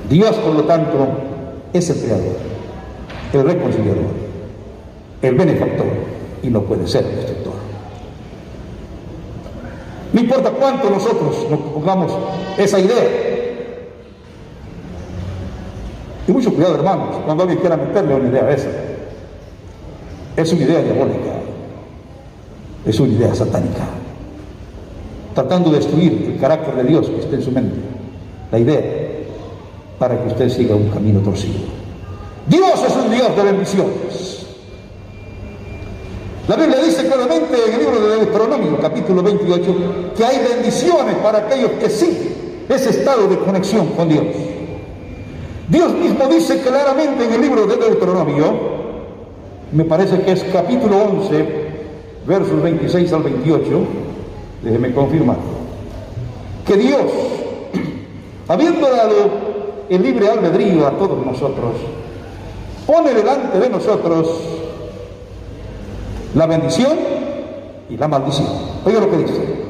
Dios, 0.08 0.36
por 0.36 0.54
lo 0.54 0.62
tanto, 0.62 1.08
es 1.72 1.90
el 1.90 2.02
creador, 2.02 2.36
el 3.32 3.42
reconciliador, 3.42 4.12
el 5.22 5.34
benefactor 5.34 5.86
y 6.40 6.50
no 6.50 6.62
puede 6.62 6.86
ser 6.86 7.04
el 7.04 7.16
destructor. 7.16 7.54
No 10.12 10.20
importa 10.20 10.50
cuánto 10.52 10.88
nosotros 10.88 11.48
nos 11.50 11.58
pongamos 11.58 12.12
esa 12.56 12.78
idea, 12.78 13.27
Y 16.28 16.32
mucho 16.32 16.52
cuidado, 16.52 16.74
hermanos, 16.74 17.16
cuando 17.24 17.44
alguien 17.44 17.58
quiera 17.58 17.78
meterle 17.78 18.14
una 18.14 18.28
idea 18.28 18.44
a 18.44 18.52
esa. 18.52 18.68
Es 20.36 20.52
una 20.52 20.62
idea 20.62 20.82
diabólica. 20.82 21.32
Es 22.84 23.00
una 23.00 23.14
idea 23.14 23.34
satánica. 23.34 23.86
Tratando 25.34 25.70
de 25.70 25.76
destruir 25.78 26.32
el 26.34 26.38
carácter 26.38 26.76
de 26.76 26.84
Dios 26.84 27.08
que 27.08 27.20
está 27.20 27.34
en 27.34 27.42
su 27.42 27.50
mente. 27.50 27.78
La 28.52 28.58
idea 28.58 28.82
para 29.98 30.22
que 30.22 30.28
usted 30.28 30.50
siga 30.50 30.76
un 30.76 30.90
camino 30.90 31.20
torcido. 31.20 31.60
Dios 32.46 32.84
es 32.86 32.94
un 32.94 33.10
Dios 33.10 33.34
de 33.34 33.42
bendiciones. 33.42 34.46
La 36.46 36.56
Biblia 36.56 36.82
dice 36.82 37.06
claramente 37.06 37.54
en 37.66 37.72
el 37.74 37.80
libro 37.80 38.00
de 38.06 38.16
Deuteronomio, 38.16 38.78
capítulo 38.80 39.22
28, 39.22 40.12
que 40.14 40.24
hay 40.24 40.38
bendiciones 40.46 41.16
para 41.16 41.38
aquellos 41.38 41.70
que 41.72 41.88
siguen 41.88 42.64
ese 42.68 42.90
estado 42.90 43.28
de 43.28 43.38
conexión 43.38 43.86
con 43.88 44.08
Dios. 44.08 44.24
Dios 45.68 45.92
mismo 45.92 46.26
dice 46.28 46.62
claramente 46.62 47.26
en 47.26 47.32
el 47.34 47.42
libro 47.42 47.66
de 47.66 47.76
Deuteronomio, 47.76 48.78
me 49.70 49.84
parece 49.84 50.22
que 50.22 50.32
es 50.32 50.42
capítulo 50.44 50.96
11, 50.96 51.68
versos 52.26 52.62
26 52.62 53.12
al 53.12 53.22
28, 53.22 53.80
déjeme 54.62 54.94
confirmar, 54.94 55.36
que 56.66 56.74
Dios, 56.74 57.02
habiendo 58.48 58.88
dado 58.88 59.14
el 59.90 60.02
libre 60.02 60.30
albedrío 60.30 60.86
a 60.86 60.92
todos 60.92 61.24
nosotros, 61.26 61.74
pone 62.86 63.12
delante 63.12 63.58
de 63.58 63.68
nosotros 63.68 64.40
la 66.34 66.46
bendición 66.46 66.96
y 67.90 67.96
la 67.98 68.08
maldición. 68.08 68.48
Oiga 68.86 69.00
lo 69.00 69.10
que 69.10 69.16
dice. 69.18 69.67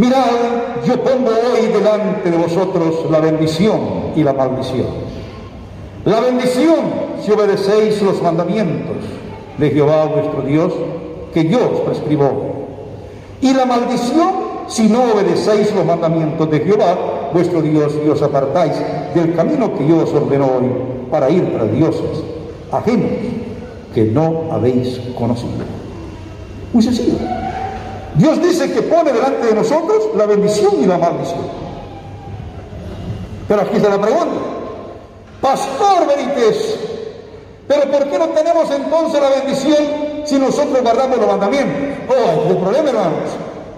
Mirad, 0.00 0.86
yo 0.86 1.04
pongo 1.04 1.28
hoy 1.28 1.66
delante 1.66 2.30
de 2.30 2.36
vosotros 2.38 3.04
la 3.10 3.20
bendición 3.20 3.78
y 4.16 4.22
la 4.22 4.32
maldición. 4.32 4.86
La 6.06 6.20
bendición 6.20 6.78
si 7.22 7.30
obedecéis 7.30 8.00
los 8.00 8.22
mandamientos 8.22 8.96
de 9.58 9.68
Jehová 9.68 10.06
vuestro 10.06 10.40
Dios, 10.40 10.72
que 11.34 11.46
yo 11.46 11.84
os. 11.86 12.00
Y 13.42 13.52
la 13.52 13.66
maldición 13.66 14.30
si 14.68 14.88
no 14.88 15.02
obedecéis 15.02 15.70
los 15.74 15.84
mandamientos 15.84 16.50
de 16.50 16.60
Jehová 16.60 17.30
vuestro 17.34 17.60
Dios 17.60 17.92
y 18.02 18.08
os 18.08 18.22
apartáis 18.22 18.72
del 19.14 19.34
camino 19.34 19.74
que 19.74 19.86
yo 19.86 19.98
os 19.98 20.14
ordeno 20.14 20.46
hoy 20.46 20.70
para 21.10 21.28
ir 21.28 21.52
tras 21.52 21.70
dioses 21.72 22.24
ajenos 22.72 23.10
que 23.94 24.04
no 24.04 24.44
habéis 24.50 24.98
conocido. 25.14 25.66
Muy 26.72 26.82
sencillo. 26.82 27.18
Dios 28.14 28.42
dice 28.42 28.72
que 28.72 28.82
pone 28.82 29.12
delante 29.12 29.46
de 29.46 29.54
nosotros 29.54 30.10
la 30.16 30.26
bendición 30.26 30.82
y 30.82 30.86
la 30.86 30.98
maldición. 30.98 31.40
Pero 33.48 33.62
aquí 33.62 33.76
está 33.76 33.88
la 33.88 34.00
pregunta. 34.00 34.36
Pastor 35.40 36.06
Benítez, 36.06 36.76
¿pero 37.66 37.90
por 37.90 38.08
qué 38.08 38.18
no 38.18 38.28
tenemos 38.28 38.70
entonces 38.70 39.20
la 39.20 39.30
bendición 39.30 39.76
si 40.24 40.38
nosotros 40.38 40.82
guardamos 40.82 41.18
los 41.18 41.26
mandamientos? 41.26 41.76
Oh, 42.08 42.50
el 42.50 42.56
problema, 42.58 42.90
hermanos, 42.90 43.30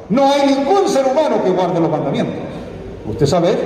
no 0.09 0.31
hay 0.31 0.47
ningún 0.47 0.89
ser 0.89 1.07
humano 1.07 1.43
que 1.45 1.51
guarde 1.51 1.81
los 1.81 1.91
mandamientos. 1.91 2.37
Usted 3.09 3.27
sabe, 3.27 3.57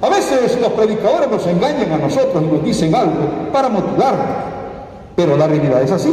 a 0.00 0.08
veces 0.08 0.60
los 0.60 0.72
predicadores 0.72 1.30
nos 1.30 1.46
engañan 1.46 1.92
a 1.92 1.96
nosotros 1.96 2.42
y 2.42 2.46
nos 2.46 2.64
dicen 2.64 2.94
algo 2.94 3.50
para 3.52 3.68
motivarnos, 3.68 4.26
pero 5.16 5.36
la 5.36 5.46
realidad 5.46 5.82
es 5.82 5.92
así. 5.92 6.12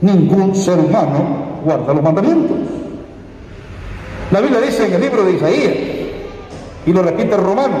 Ningún 0.00 0.54
ser 0.54 0.78
humano 0.78 1.51
guarda 1.64 1.94
los 1.94 2.02
mandamientos. 2.02 2.56
La 4.30 4.40
Biblia 4.40 4.60
dice 4.60 4.86
en 4.86 4.94
el 4.94 5.00
libro 5.00 5.24
de 5.24 5.32
Isaías, 5.32 5.74
y 6.86 6.92
lo 6.92 7.02
repite 7.02 7.34
el 7.34 7.42
romano, 7.42 7.76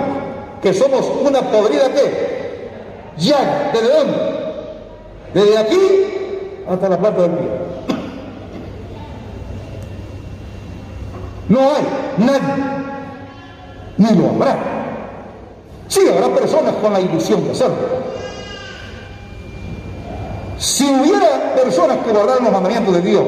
que 0.60 0.72
somos 0.72 1.10
una 1.24 1.40
podrida 1.40 1.92
que 1.92 2.70
ya, 3.16 3.70
¿desde 3.72 3.88
dónde? 3.88 4.18
Desde 5.34 5.58
aquí 5.58 5.78
hasta 6.68 6.88
la 6.88 6.98
plata 6.98 7.22
del 7.22 7.30
pie. 7.32 7.48
No 11.48 11.60
hay 11.60 11.84
nadie, 12.18 12.64
ni 13.98 14.14
lo 14.14 14.30
habrá. 14.30 14.56
Sí, 15.88 16.00
habrá 16.08 16.34
personas 16.34 16.74
con 16.76 16.92
la 16.92 17.00
ilusión 17.00 17.44
de 17.44 17.50
hacerlo. 17.50 17.76
Si 20.58 20.84
hubiera 20.84 21.54
personas 21.54 21.98
que 21.98 22.12
guardaran 22.12 22.44
los 22.44 22.52
mandamientos 22.52 22.94
de 22.94 23.02
Dios, 23.02 23.24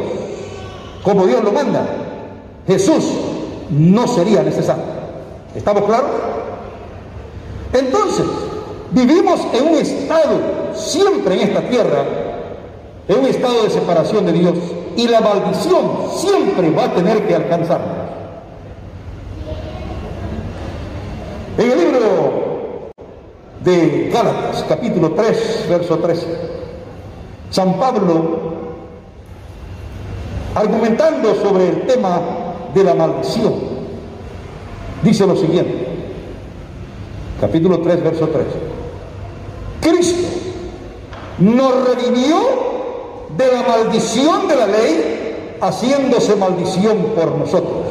como 1.04 1.26
Dios 1.26 1.44
lo 1.44 1.52
manda, 1.52 1.86
Jesús 2.66 3.04
no 3.70 4.08
sería 4.08 4.42
necesario. 4.42 4.82
¿Estamos 5.54 5.84
claros? 5.84 6.10
Entonces, 7.72 8.24
vivimos 8.90 9.40
en 9.52 9.68
un 9.68 9.74
estado, 9.74 10.40
siempre 10.74 11.34
en 11.34 11.48
esta 11.48 11.60
tierra, 11.68 12.04
en 13.06 13.18
un 13.18 13.26
estado 13.26 13.64
de 13.64 13.70
separación 13.70 14.24
de 14.24 14.32
Dios, 14.32 14.54
y 14.96 15.06
la 15.06 15.20
maldición 15.20 15.82
siempre 16.16 16.70
va 16.70 16.84
a 16.84 16.94
tener 16.94 17.26
que 17.26 17.34
alcanzarnos. 17.34 18.04
En 21.58 21.70
el 21.70 21.78
libro 21.78 22.00
de 23.62 24.10
Gálatas, 24.12 24.64
capítulo 24.68 25.12
3, 25.12 25.66
verso 25.68 25.98
13, 25.98 26.26
San 27.50 27.78
Pablo, 27.78 28.63
argumentando 30.54 31.34
sobre 31.34 31.68
el 31.68 31.86
tema 31.86 32.20
de 32.74 32.84
la 32.84 32.94
maldición, 32.94 33.54
dice 35.02 35.26
lo 35.26 35.36
siguiente, 35.36 35.86
capítulo 37.40 37.80
3, 37.80 38.02
verso 38.02 38.28
13, 38.28 38.48
Cristo 39.80 40.28
nos 41.38 41.88
redimió 41.88 42.36
de 43.36 43.52
la 43.52 43.62
maldición 43.62 44.46
de 44.48 44.56
la 44.56 44.66
ley, 44.66 45.56
haciéndose 45.60 46.36
maldición 46.36 46.98
por 47.16 47.32
nosotros. 47.36 47.82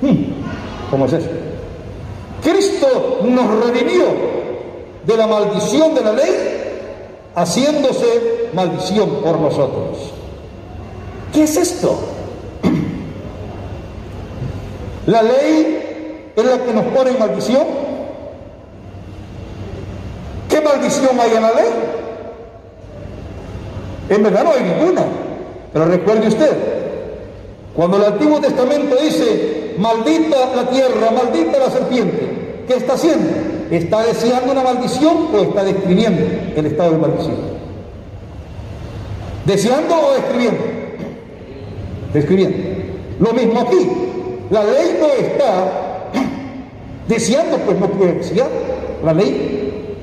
Hmm, 0.00 0.90
¿Cómo 0.90 1.06
es 1.06 1.14
eso? 1.14 1.28
Cristo 2.42 3.20
nos 3.24 3.64
redimió 3.66 4.04
de 5.04 5.16
la 5.16 5.26
maldición 5.26 5.94
de 5.94 6.00
la 6.02 6.12
ley, 6.12 6.30
haciéndose 7.34 8.50
maldición 8.52 9.08
por 9.22 9.40
nosotros. 9.40 10.13
¿Qué 11.34 11.42
es 11.42 11.56
esto? 11.56 11.98
¿La 15.06 15.20
ley 15.20 16.32
es 16.36 16.44
la 16.44 16.58
que 16.64 16.72
nos 16.72 16.84
pone 16.84 17.10
en 17.10 17.18
maldición? 17.18 17.64
¿Qué 20.48 20.60
maldición 20.60 21.18
hay 21.18 21.34
en 21.34 21.42
la 21.42 21.50
ley? 21.50 21.70
En 24.10 24.22
verdad 24.22 24.44
no 24.44 24.52
hay 24.52 24.62
ninguna. 24.62 25.02
Pero 25.72 25.86
recuerde 25.86 26.28
usted, 26.28 26.56
cuando 27.74 27.96
el 27.96 28.04
Antiguo 28.04 28.40
Testamento 28.40 28.94
dice, 28.94 29.74
maldita 29.76 30.54
la 30.54 30.70
tierra, 30.70 31.10
maldita 31.10 31.58
la 31.58 31.70
serpiente, 31.70 32.64
¿qué 32.68 32.74
está 32.76 32.92
haciendo? 32.92 33.30
¿Está 33.72 34.04
deseando 34.04 34.52
una 34.52 34.62
maldición 34.62 35.34
o 35.34 35.38
está 35.38 35.64
describiendo 35.64 36.22
el 36.54 36.66
estado 36.66 36.92
de 36.92 36.98
maldición? 36.98 37.36
¿Deseando 39.44 39.94
o 39.96 40.12
describiendo? 40.12 40.83
Describiendo. 42.14 42.56
Lo 43.18 43.32
mismo 43.32 43.60
aquí. 43.60 43.90
La 44.50 44.62
ley 44.64 44.98
no 45.00 45.06
está 45.08 46.10
deseando, 47.08 47.58
pues 47.58 47.78
no 47.78 47.88
puede 47.88 48.14
desear. 48.14 48.48
La 49.04 49.12
ley 49.12 49.96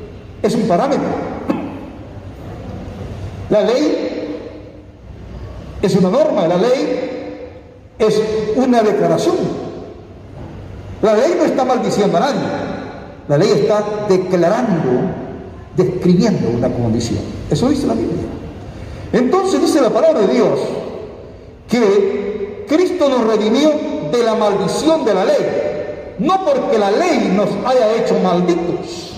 es 0.44 0.56
un 0.56 0.64
parámetro. 0.64 1.32
La 3.50 3.62
ley 3.64 4.38
es 5.82 5.96
una 5.96 6.10
norma, 6.10 6.48
la 6.48 6.58
ley 6.58 7.50
es 7.98 8.22
una 8.56 8.82
declaración. 8.82 9.36
La 11.02 11.16
ley 11.16 11.34
no 11.38 11.46
está 11.46 11.66
maldiciendo 11.66 12.18
a 12.18 12.20
nadie, 12.20 12.42
la 13.28 13.38
ley 13.38 13.50
está 13.50 13.84
declarando, 14.08 15.12
describiendo 15.76 16.50
una 16.50 16.70
condición. 16.70 17.20
Eso 17.50 17.70
dice 17.70 17.88
la 17.88 17.94
Biblia. 17.94 18.24
Entonces 19.12 19.62
dice 19.62 19.82
la 19.82 19.90
palabra 19.90 20.22
de 20.22 20.34
Dios 20.34 20.60
que 21.72 22.66
Cristo 22.68 23.10
nos 23.10 23.26
redimió 23.26 23.72
de 24.12 24.24
la 24.24 24.36
maldición 24.36 25.06
de 25.06 25.14
la 25.14 25.24
ley, 25.24 26.16
no 26.20 26.46
porque 26.46 26.78
la 26.78 26.92
ley 26.92 27.32
nos 27.34 27.50
haya 27.66 27.96
hecho 27.96 28.20
malditos, 28.22 29.14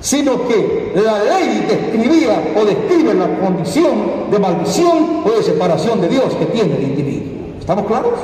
sino 0.00 0.48
que 0.48 0.92
la 0.96 1.22
ley 1.22 1.66
describía 1.68 2.54
o 2.58 2.64
describe 2.64 3.12
la 3.14 3.38
condición 3.38 4.30
de 4.30 4.38
maldición 4.38 5.22
o 5.26 5.30
de 5.30 5.42
separación 5.42 6.00
de 6.00 6.08
Dios 6.08 6.34
que 6.34 6.46
tiene 6.46 6.74
el 6.74 6.82
individuo. 6.84 7.32
¿Estamos 7.60 7.86
claros? 7.86 8.14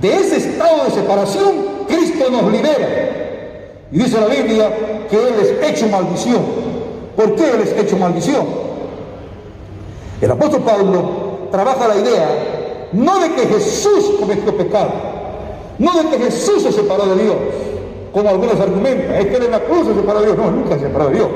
De 0.00 0.16
ese 0.16 0.36
estado 0.38 0.84
de 0.84 0.90
separación, 0.90 1.54
Cristo 1.86 2.30
nos 2.30 2.50
libera. 2.50 2.88
Y 3.92 3.98
dice 3.98 4.18
la 4.18 4.26
Biblia 4.26 5.06
que 5.10 5.16
Él 5.16 5.34
es 5.40 5.70
hecho 5.70 5.88
maldición. 5.88 6.40
¿Por 7.14 7.34
qué 7.34 7.50
Él 7.50 7.60
es 7.62 7.72
hecho 7.78 7.96
maldición? 7.98 8.46
El 10.20 10.30
apóstol 10.30 10.62
Pablo 10.62 11.25
trabaja 11.56 11.88
la 11.88 11.96
idea 11.96 12.28
no 12.92 13.18
de 13.18 13.32
que 13.32 13.46
Jesús 13.46 14.12
cometió 14.20 14.54
pecado, 14.56 14.90
no 15.78 16.02
de 16.02 16.08
que 16.10 16.24
Jesús 16.24 16.62
se 16.62 16.70
separó 16.70 17.06
de 17.06 17.22
Dios, 17.22 17.36
como 18.12 18.28
algunos 18.28 18.60
argumentan, 18.60 19.14
es 19.16 19.26
que 19.26 19.36
en 19.36 19.50
la 19.50 19.60
cruz 19.60 19.86
se 19.86 19.94
separó 19.94 20.20
de 20.20 20.26
Dios. 20.26 20.38
No, 20.38 20.50
nunca 20.50 20.74
se 20.74 20.86
separó 20.86 21.08
de 21.08 21.14
Dios. 21.14 21.28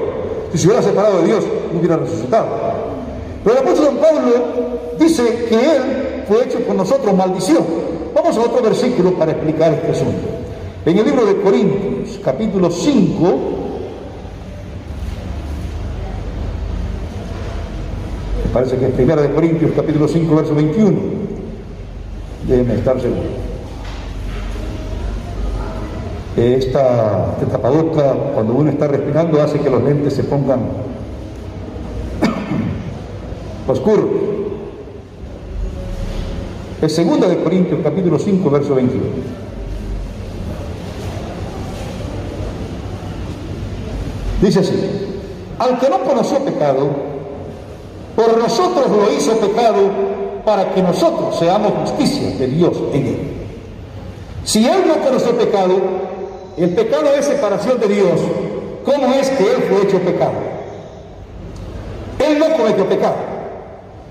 Si 0.53 0.59
se 0.59 0.67
hubiera 0.67 0.83
separado 0.83 1.21
de 1.21 1.27
Dios, 1.27 1.45
no 1.73 1.79
hubiera 1.79 1.97
resucitado. 1.97 2.47
Pero 3.43 3.57
el 3.57 3.63
apóstol 3.63 3.87
San 3.87 3.97
Pablo 3.97 4.33
dice 4.99 5.47
que 5.49 5.55
él 5.55 6.25
fue 6.29 6.45
hecho 6.45 6.61
por 6.61 6.77
nosotros 6.77 7.15
maldición. 7.15 7.65
Vamos 8.15 8.37
a 8.37 8.41
otro 8.41 8.63
versículo 8.63 9.13
para 9.15 9.33
explicar 9.33 9.73
este 9.73 9.93
asunto. 9.93 10.29
En 10.85 10.99
el 10.99 11.05
libro 11.05 11.25
de 11.25 11.41
Corintios, 11.41 12.21
capítulo 12.23 12.71
5, 12.71 13.39
parece 18.53 18.77
que 18.77 18.87
es 18.87 18.93
primera 18.93 19.23
de 19.23 19.31
Corintios, 19.31 19.73
capítulo 19.75 20.09
5, 20.09 20.37
verso 20.37 20.55
21. 20.55 20.99
Déjenme 22.47 22.75
estar 22.75 23.01
seguro. 23.01 23.51
Esta, 26.37 27.37
esta 27.43 27.59
cuando 27.59 28.55
uno 28.55 28.71
está 28.71 28.89
respirando, 28.89 29.43
hace 29.43 29.59
que 29.59 29.69
los 29.69 29.83
lentes 29.83 30.15
se 30.15 30.25
pongan 30.25 30.61
oscuros. 33.69 34.07
Es 36.81 36.95
segunda 36.95 37.29
de 37.29 37.43
Corintios, 37.43 37.81
capítulo 37.83 38.19
5, 38.19 38.51
verso 38.51 38.75
21. 38.75 39.05
Dice 44.41 44.61
así, 44.61 44.75
al 45.59 45.79
que 45.79 45.91
no 45.91 46.01
conoció 46.01 46.39
pecado, 46.39 47.10
por 48.21 48.37
nosotros 48.37 48.91
lo 48.91 49.11
hizo 49.13 49.33
pecado 49.39 49.79
para 50.45 50.75
que 50.75 50.83
nosotros 50.83 51.39
seamos 51.39 51.73
justicia 51.81 52.37
de 52.39 52.47
Dios 52.49 52.77
en 52.93 53.07
él. 53.07 53.19
Si 54.45 54.67
él 54.67 54.83
no 54.87 55.03
conoció 55.03 55.37
pecado, 55.39 55.81
el 56.59 56.75
pecado 56.75 57.15
es 57.17 57.25
separación 57.25 57.81
de 57.81 57.89
Dios. 57.89 58.21
¿Cómo 58.85 59.15
es 59.15 59.31
que 59.31 59.45
Él 59.45 59.63
fue 59.69 59.83
hecho 59.83 59.99
pecado? 60.01 60.33
Él 62.19 62.39
no 62.39 62.51
cometió 62.57 62.87
pecado. 62.87 63.17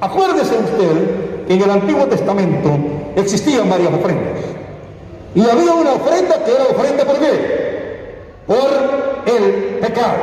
Acuérdese 0.01 0.55
usted 0.57 1.45
que 1.47 1.53
en 1.53 1.61
el 1.61 1.69
Antiguo 1.69 2.05
Testamento 2.05 2.69
existían 3.15 3.69
varias 3.69 3.93
ofrendas. 3.93 4.43
Y 5.35 5.41
había 5.41 5.73
una 5.73 5.93
ofrenda 5.93 6.43
que 6.43 6.51
era 6.51 6.63
ofrenda 6.63 7.05
por 7.05 7.19
qué? 7.19 8.23
Por 8.47 9.33
el 9.33 9.79
pecado. 9.79 10.13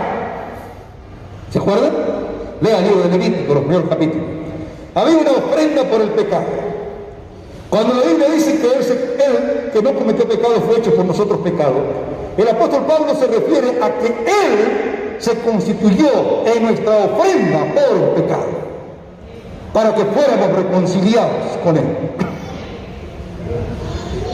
¿Se 1.52 1.58
acuerdan? 1.58 2.35
Lea 2.60 2.78
el 2.78 2.84
libro 2.84 3.02
de 3.02 3.18
Levítico, 3.18 3.54
los 3.54 3.62
primeros 3.64 3.88
capítulos. 3.88 4.26
Había 4.94 5.18
una 5.18 5.30
ofrenda 5.32 5.84
por 5.84 6.00
el 6.00 6.10
pecado. 6.10 6.46
Cuando 7.68 7.94
la 7.94 8.02
Biblia 8.02 8.30
dice 8.30 8.58
que 8.58 8.66
él, 8.66 9.70
que 9.72 9.82
no 9.82 9.92
cometió 9.92 10.26
pecado 10.26 10.54
fue 10.62 10.78
hecho 10.78 10.94
por 10.94 11.04
nosotros 11.04 11.40
pecado, 11.40 11.74
el 12.36 12.48
apóstol 12.48 12.84
Pablo 12.86 13.14
se 13.14 13.26
refiere 13.26 13.82
a 13.82 13.98
que 13.98 14.06
él 14.06 15.16
se 15.18 15.34
constituyó 15.40 16.46
en 16.46 16.62
nuestra 16.62 16.96
ofrenda 17.06 17.74
por 17.74 17.96
el 17.96 18.22
pecado, 18.22 18.46
para 19.72 19.94
que 19.94 20.04
fuéramos 20.04 20.56
reconciliados 20.56 21.56
con 21.64 21.76
él. 21.76 21.84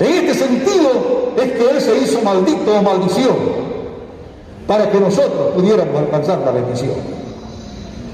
En 0.01 0.07
este 0.07 0.35
sentido 0.35 1.33
es 1.37 1.53
que 1.53 1.71
él 1.71 1.81
se 1.81 1.97
hizo 1.99 2.23
maldito 2.23 2.77
o 2.77 2.83
maldición, 2.83 3.37
para 4.67 4.91
que 4.91 4.99
nosotros 4.99 5.53
pudiéramos 5.55 5.97
alcanzar 5.97 6.41
la 6.45 6.51
bendición, 6.53 6.95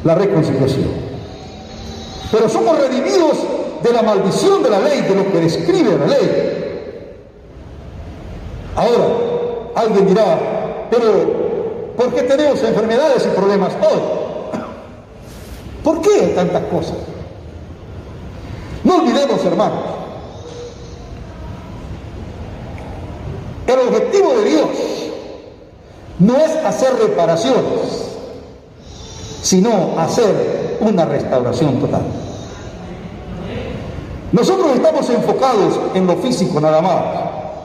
la 0.05 0.15
reconciliación. 0.15 0.89
Pero 2.31 2.49
somos 2.49 2.79
redimidos 2.79 3.39
de 3.83 3.93
la 3.93 4.03
maldición 4.03 4.63
de 4.63 4.71
la 4.71 4.81
ley, 4.81 5.03
de 5.03 5.15
lo 5.15 5.31
que 5.33 5.41
describe 5.41 5.99
la 5.99 6.07
ley. 6.07 6.49
Ahora, 8.77 9.09
alguien 9.75 10.07
dirá, 10.07 10.87
pero 10.91 11.95
¿por 11.97 12.15
qué 12.15 12.23
tenemos 12.23 12.63
enfermedades 12.63 13.27
y 13.27 13.37
problemas 13.37 13.73
hoy? 13.75 14.01
¿Por 15.85 16.01
qué 16.01 16.33
tantas 16.35 16.63
cosas? 16.65 16.97
No 18.85 18.97
olvidemos, 18.97 19.45
hermanos, 19.45 19.85
el 23.67 23.79
objetivo 23.81 24.33
de 24.35 24.45
Dios 24.45 24.69
no 26.21 26.37
es 26.37 26.51
hacer 26.65 26.95
reparaciones, 27.01 28.08
sino 29.43 29.99
hacer 29.99 30.79
una 30.81 31.05
restauración 31.05 31.79
total. 31.81 32.03
Nosotros 34.33 34.73
estamos 34.75 35.09
enfocados 35.09 35.81
en 35.95 36.07
lo 36.07 36.17
físico 36.17 36.61
nada 36.61 36.83
más, 36.83 37.03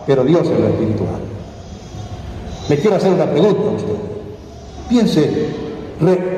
pero 0.07 0.23
Dios 0.23 0.47
en 0.47 0.61
lo 0.61 0.67
espiritual. 0.69 1.19
Le 2.69 2.79
quiero 2.79 2.95
hacer 2.95 3.11
una 3.11 3.25
pregunta 3.25 3.61
a 3.61 3.75
usted. 3.75 3.95
Piense, 4.87 5.47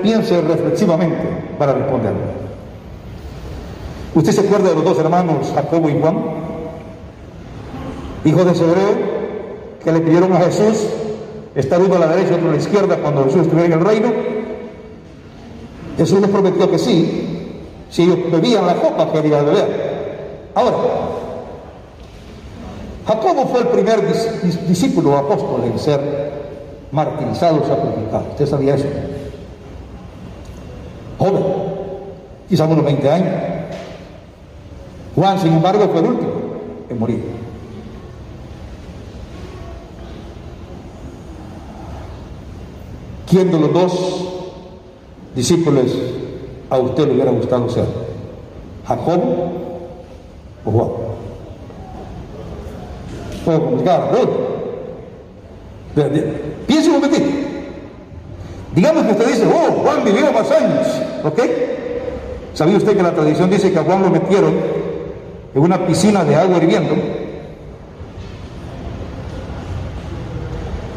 piense 0.01 0.41
reflexivamente 0.41 1.55
para 1.59 1.73
responderme. 1.73 2.45
¿Usted 4.15 4.31
se 4.31 4.41
acuerda 4.41 4.69
de 4.69 4.75
los 4.75 4.83
dos 4.83 4.97
hermanos, 4.97 5.51
Jacobo 5.53 5.89
y 5.89 5.99
Juan? 5.99 6.17
Hijos 8.23 8.45
de 8.45 8.55
Zebedeo, 8.55 8.95
que 9.83 9.91
le 9.91 9.99
pidieron 9.99 10.33
a 10.33 10.39
Jesús 10.39 10.87
estar 11.53 11.79
uno 11.79 11.95
a 11.95 11.99
la 11.99 12.07
derecha 12.07 12.31
y 12.31 12.35
otro 12.35 12.49
a 12.49 12.51
la 12.53 12.57
izquierda 12.57 12.97
cuando 12.97 13.25
Jesús 13.25 13.41
estuviera 13.41 13.67
en 13.67 13.79
el 13.79 13.85
reino. 13.85 14.34
Jesús 15.97 16.19
les 16.19 16.29
prometió 16.29 16.69
que 16.69 16.77
sí, 16.77 17.25
si 17.89 18.03
ellos 18.03 18.31
bebían 18.31 18.65
la 18.65 18.75
copa 18.75 19.11
que 19.11 19.17
había 19.17 19.41
de 19.41 19.45
beber. 19.45 20.49
Ahora, 20.55 20.77
Jacobo 23.07 23.45
fue 23.47 23.61
el 23.61 23.67
primer 23.67 24.01
discípulo 24.67 25.17
apóstol 25.17 25.63
en 25.65 25.79
ser 25.79 26.35
martirizado 26.91 27.61
o 27.61 27.67
sacrificado. 27.67 28.25
¿Usted 28.31 28.45
sabía 28.47 28.75
eso? 28.75 28.87
Joven, 31.17 31.43
quizás 32.49 32.69
unos 32.69 32.85
20 32.85 33.11
años. 33.11 33.33
Juan, 35.15 35.39
sin 35.39 35.53
embargo, 35.53 35.87
fue 35.91 36.01
el 36.01 36.07
último 36.07 36.31
en 36.89 36.99
morir. 36.99 37.23
¿Quién 43.29 43.51
de 43.51 43.59
los 43.59 43.73
dos 43.73 44.34
discípulos 45.35 45.85
a 46.69 46.77
usted 46.77 47.07
le 47.07 47.13
hubiera 47.13 47.31
gustado 47.31 47.69
ser? 47.69 47.85
¿Jacobo 48.87 49.65
o 50.65 50.71
Juan. 50.71 50.89
Fue 53.43 53.59
complicado, 53.59 54.09
Piense 56.67 56.89
un 56.89 56.95
momentito. 56.95 57.25
Digamos 58.73 59.05
que 59.05 59.11
usted 59.11 59.27
dice, 59.27 59.47
oh, 59.47 59.71
Juan 59.83 60.03
vivió 60.03 60.31
más 60.33 60.51
años, 60.51 60.87
¿ok? 61.23 61.39
¿Sabía 62.53 62.77
usted 62.77 62.97
que 62.97 63.03
la 63.03 63.13
tradición 63.13 63.49
dice 63.49 63.71
que 63.71 63.79
a 63.79 63.83
Juan 63.83 64.01
lo 64.01 64.09
metieron 64.09 64.53
en 65.53 65.61
una 65.61 65.85
piscina 65.87 66.25
de 66.25 66.35
agua 66.35 66.57
hirviendo? 66.57 66.95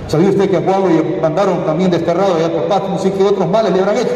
¿Sabía 0.09 0.31
usted 0.31 0.49
que 0.51 0.57
a 0.57 0.63
Juan 0.63 0.83
lo 0.83 1.21
mandaron 1.21 1.67
también 1.67 1.91
desterrado 1.91 2.37
allá 2.37 2.51
por 2.51 2.63
Patmos 2.67 3.05
y 3.05 3.11
que 3.11 3.23
otros 3.23 3.47
males 3.47 3.73
le 3.73 3.81
habrán 3.81 3.99
hecho? 3.99 4.15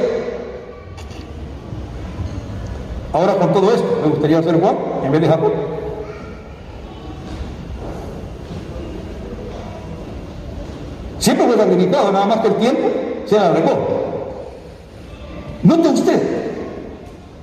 Ahora 3.12 3.35
con 3.35 3.52
todo 3.52 3.74
esto, 3.74 3.98
me 4.02 4.09
gustaría 4.09 4.42
ser 4.42 4.59
Juan 4.59 4.74
en 5.05 5.12
vez 5.12 5.20
de 5.20 5.28
Jacob. 5.28 5.52
Siempre 11.18 11.46
fue 11.46 11.57
sacrificado, 11.59 12.11
nada 12.11 12.24
más 12.24 12.38
que 12.38 12.48
el 12.48 12.55
tiempo 12.55 12.88
se 13.26 13.38
alargó. 13.38 13.78
Note 15.62 15.88
usted, 15.90 16.22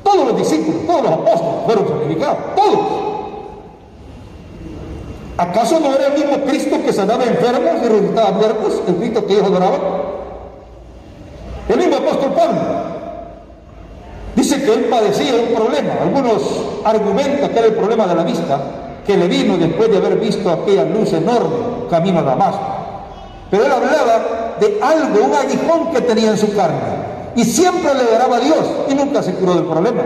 todos 0.03 0.27
los 0.27 0.37
discípulos, 0.37 0.87
todos 0.87 1.03
los 1.03 1.11
apóstoles 1.11 1.65
fueron 1.65 1.87
sacrificados, 1.87 2.37
todos. 2.55 3.08
¿Acaso 5.39 5.79
no 5.79 5.95
era 5.95 6.07
el 6.07 6.13
mismo 6.15 6.43
Cristo 6.43 6.75
que 6.85 6.91
sanaba 6.91 7.23
enfermos 7.23 7.81
y 7.81 7.87
resucitaba 7.87 8.31
muertos, 8.31 8.81
el 8.85 8.95
Cristo 8.95 9.25
que 9.25 9.33
ellos 9.35 9.45
adoraban? 9.45 9.79
El 11.69 11.77
mismo 11.77 11.95
apóstol 11.95 12.33
Pablo 12.33 12.59
Dice 14.35 14.61
que 14.61 14.73
él 14.73 14.85
padecía 14.85 15.33
un 15.35 15.55
problema. 15.55 15.93
Algunos 16.01 16.43
argumentan 16.83 17.51
que 17.51 17.57
era 17.57 17.67
el 17.67 17.75
problema 17.75 18.05
de 18.05 18.15
la 18.15 18.23
vista, 18.23 18.59
que 19.07 19.15
le 19.15 19.29
vino 19.29 19.57
después 19.57 19.89
de 19.89 19.97
haber 19.97 20.17
visto 20.17 20.49
aquella 20.49 20.83
luz 20.83 21.13
enorme 21.13 21.87
camino 21.89 22.19
a 22.19 22.23
Damasco. 22.23 22.61
Pero 23.49 23.65
él 23.65 23.71
hablaba 23.71 24.55
de 24.59 24.77
algo, 24.81 25.25
un 25.25 25.33
aguijón 25.35 25.91
que 25.93 26.01
tenía 26.01 26.31
en 26.31 26.37
su 26.37 26.53
carne. 26.53 26.79
Y 27.37 27.45
siempre 27.45 27.93
le 27.93 28.13
oraba 28.13 28.35
a 28.35 28.39
Dios 28.41 28.65
y 28.89 28.93
nunca 28.93 29.23
se 29.23 29.33
curó 29.35 29.55
del 29.55 29.65
problema. 29.65 30.01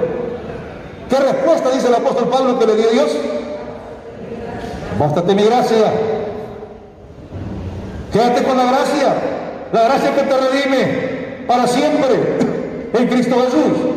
¿Qué 1.10 1.16
respuesta 1.16 1.72
dice 1.72 1.88
el 1.88 1.96
apóstol 1.96 2.30
Pablo 2.30 2.60
que 2.60 2.68
le 2.68 2.76
dio 2.76 2.90
Dios? 2.92 3.18
Bástate 5.00 5.36
mi 5.36 5.44
gracia. 5.44 5.94
Quédate 8.12 8.44
con 8.44 8.58
la 8.58 8.66
gracia. 8.66 9.16
La 9.72 9.84
gracia 9.84 10.16
que 10.16 10.22
te 10.22 10.38
redime 10.38 11.46
para 11.48 11.68
siempre 11.68 12.38
en 12.94 13.08
Cristo 13.08 13.36
Jesús. 13.46 13.94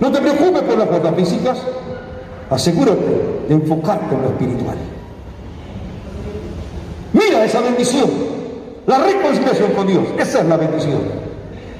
No 0.00 0.12
te 0.12 0.20
preocupes 0.20 0.62
por 0.62 0.78
las 0.78 0.88
cosas 0.88 1.14
físicas, 1.16 1.58
asegúrate 2.50 3.04
de 3.48 3.54
enfocarte 3.54 4.14
en 4.14 4.22
lo 4.22 4.28
espiritual. 4.28 4.76
Mira 7.12 7.44
esa 7.44 7.60
bendición, 7.60 8.08
la 8.86 8.98
reconciliación 8.98 9.72
con 9.72 9.86
Dios. 9.88 10.04
Esa 10.18 10.40
es 10.40 10.46
la 10.46 10.56
bendición. 10.56 11.00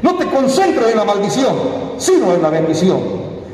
No 0.03 0.17
te 0.17 0.27
concentres 0.27 0.91
en 0.91 0.97
la 0.97 1.05
maldición, 1.05 1.55
sino 1.99 2.35
en 2.35 2.43
la 2.43 2.51
bendición. 2.51 2.99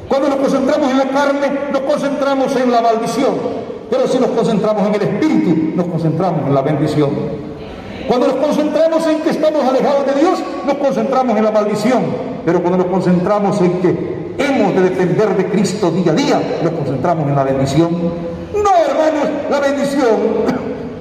Cuando 0.09 0.29
nos 0.29 0.39
concentramos 0.39 0.91
en 0.91 0.99
la 0.99 1.09
carne, 1.09 1.51
nos 1.73 1.83
concentramos 1.83 2.57
en 2.57 2.71
la 2.71 2.81
maldición. 2.81 3.64
Pero 3.91 4.09
si 4.09 4.19
nos 4.19 4.31
concentramos 4.31 4.87
en 4.89 4.95
el 4.95 5.03
Espíritu, 5.03 5.77
nos 5.77 5.87
concentramos 5.87 6.47
en 6.47 6.55
la 6.55 6.63
bendición. 6.63 7.11
Cuando 8.07 8.27
nos 8.27 8.37
concentramos 8.37 9.07
en 9.07 9.21
que 9.21 9.31
estamos 9.31 9.65
alejados 9.65 10.07
de 10.07 10.21
Dios, 10.21 10.39
nos 10.67 10.75
concentramos 10.75 11.37
en 11.37 11.45
la 11.45 11.51
maldición. 11.51 12.03
Pero 12.45 12.61
cuando 12.61 12.79
nos 12.79 12.87
concentramos 12.89 13.61
en 13.61 13.73
que 13.81 14.35
hemos 14.39 14.75
de 14.75 14.83
depender 14.83 15.37
de 15.37 15.47
Cristo 15.49 15.91
día 15.91 16.13
a 16.13 16.15
día, 16.15 16.61
nos 16.63 16.73
concentramos 16.73 17.29
en 17.29 17.35
la 17.35 17.45
bendición. 17.45 17.91
No, 17.93 18.71
hermanos, 18.89 19.29
la 19.51 19.61
bendición 19.61 20.17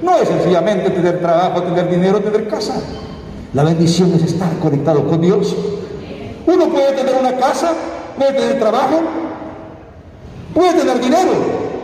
no 0.02 0.16
es 0.18 0.28
sencillamente 0.28 0.90
tener 0.90 1.20
trabajo, 1.20 1.62
tener 1.62 1.90
dinero, 1.90 2.20
tener 2.20 2.48
casa. 2.48 2.74
La 3.52 3.64
bendición 3.64 4.12
es 4.14 4.22
estar 4.22 4.50
conectado 4.58 5.06
con 5.06 5.20
Dios. 5.20 5.54
Uno 6.46 6.68
puede 6.68 6.92
tener 6.92 7.14
una 7.18 7.32
casa, 7.36 7.72
puede 8.16 8.32
tener 8.32 8.58
trabajo, 8.58 9.00
puede 10.52 10.72
tener 10.74 11.00
dinero. 11.00 11.30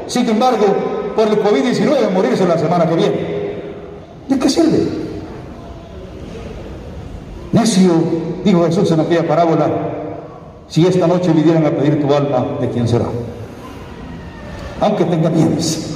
Sin 0.07 0.29
embargo, 0.29 0.67
por 1.21 1.29
el 1.29 1.43
COVID-19 1.43 2.11
morirse 2.13 2.47
la 2.47 2.57
semana 2.57 2.89
que 2.89 2.95
viene. 2.95 3.17
¿De 4.27 4.39
qué 4.39 4.49
sirve? 4.49 4.89
Necio, 7.53 7.93
dijo 8.43 8.65
Jesús 8.65 8.91
en 8.93 9.01
aquella 9.01 9.29
parábola, 9.29 9.69
si 10.67 10.87
esta 10.87 11.07
noche 11.07 11.33
vinieran 11.33 11.67
a 11.67 11.71
pedir 11.73 12.01
tu 12.01 12.15
alma, 12.15 12.57
¿de 12.59 12.71
quién 12.71 12.89
será? 12.89 13.05
Aunque 14.81 15.05
tenga 15.05 15.29
bienes. 15.29 15.95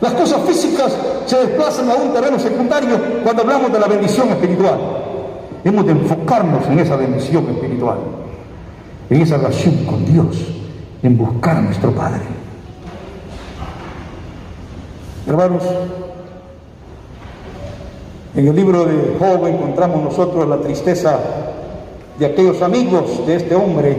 Las 0.00 0.12
cosas 0.12 0.42
físicas 0.46 0.96
se 1.26 1.36
desplazan 1.36 1.90
a 1.90 1.94
un 1.94 2.12
terreno 2.12 2.38
secundario 2.38 2.96
cuando 3.24 3.42
hablamos 3.42 3.72
de 3.72 3.80
la 3.80 3.88
bendición 3.88 4.28
espiritual. 4.28 4.78
Hemos 5.64 5.86
de 5.86 5.92
enfocarnos 5.92 6.64
en 6.68 6.78
esa 6.78 6.94
bendición 6.94 7.48
espiritual, 7.48 7.98
en 9.10 9.22
esa 9.22 9.38
relación 9.38 9.84
con 9.86 10.04
Dios, 10.04 10.36
en 11.02 11.18
buscar 11.18 11.56
a 11.56 11.62
nuestro 11.62 11.90
Padre. 11.90 12.43
Hermanos, 15.26 15.62
en 18.36 18.46
el 18.46 18.54
libro 18.54 18.84
de 18.84 19.16
Job 19.18 19.46
encontramos 19.46 20.02
nosotros 20.02 20.46
la 20.46 20.58
tristeza 20.58 21.18
de 22.18 22.26
aquellos 22.26 22.60
amigos 22.60 23.26
de 23.26 23.36
este 23.36 23.54
hombre 23.54 23.96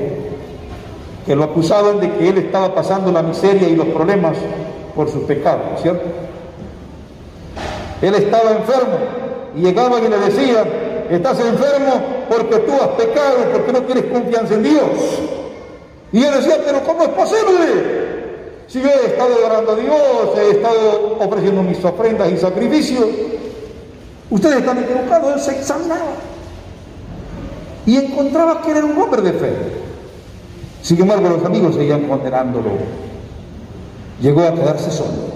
que 1.25 1.35
lo 1.35 1.45
acusaban 1.45 1.99
de 1.99 2.11
que 2.11 2.29
él 2.29 2.37
estaba 2.37 2.75
pasando 2.75 3.11
la 3.11 3.23
miseria 3.23 3.67
y 3.67 3.75
los 3.75 3.87
problemas 3.87 4.37
por 4.95 5.09
sus 5.09 5.23
pecados, 5.23 5.81
¿cierto? 5.81 6.03
Él 8.03 8.13
estaba 8.13 8.51
enfermo 8.51 8.97
y 9.55 9.61
llegaban 9.61 10.05
y 10.05 10.09
le 10.09 10.19
decían, 10.19 10.67
estás 11.09 11.39
enfermo 11.39 12.01
porque 12.29 12.57
tú 12.57 12.73
has 12.73 12.89
pecado, 12.89 13.37
porque 13.51 13.71
no 13.71 13.81
tienes 13.81 14.05
confianza 14.11 14.53
en 14.53 14.63
Dios. 14.63 14.83
Y 16.11 16.23
él 16.23 16.35
decía, 16.35 16.57
pero 16.63 16.83
¿cómo 16.83 17.01
es 17.01 17.09
posible? 17.09 18.04
Si 18.67 18.81
yo 18.81 18.87
he 18.87 19.07
estado 19.07 19.45
orando 19.45 19.71
a 19.71 19.75
Dios, 19.75 20.37
he 20.37 20.51
estado 20.51 21.17
ofreciendo 21.19 21.63
mis 21.63 21.83
ofrendas 21.83 22.31
y 22.31 22.37
sacrificios, 22.37 23.05
ustedes 24.29 24.57
están 24.57 24.83
equivocados, 24.83 25.33
él 25.33 25.39
se 25.39 25.51
examinaba 25.59 26.15
y 27.85 27.97
encontraba 27.97 28.61
que 28.61 28.71
era 28.71 28.83
un 28.83 28.97
hombre 28.97 29.21
de 29.21 29.33
fe. 29.33 29.53
Sin 30.81 30.99
embargo, 31.01 31.29
los 31.29 31.45
amigos 31.45 31.75
seguían 31.75 32.07
condenándolo 32.07 32.71
llegó 34.21 34.41
a 34.41 34.53
quedarse 34.53 34.91
solo. 34.91 35.35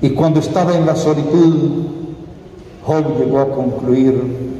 Y 0.00 0.10
cuando 0.10 0.40
estaba 0.40 0.76
en 0.76 0.86
la 0.86 0.96
solitud, 0.96 1.86
Job 2.84 3.18
llegó 3.18 3.40
a 3.40 3.50
concluir, 3.50 4.50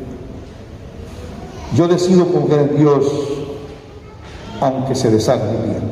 yo 1.75 1.89
decido 1.89 2.27
confiar 2.27 2.61
en 2.61 2.77
Dios 2.77 3.07
aunque 4.61 4.95
se 4.95 5.11
deshaga 5.11 5.47
bien. 5.47 5.91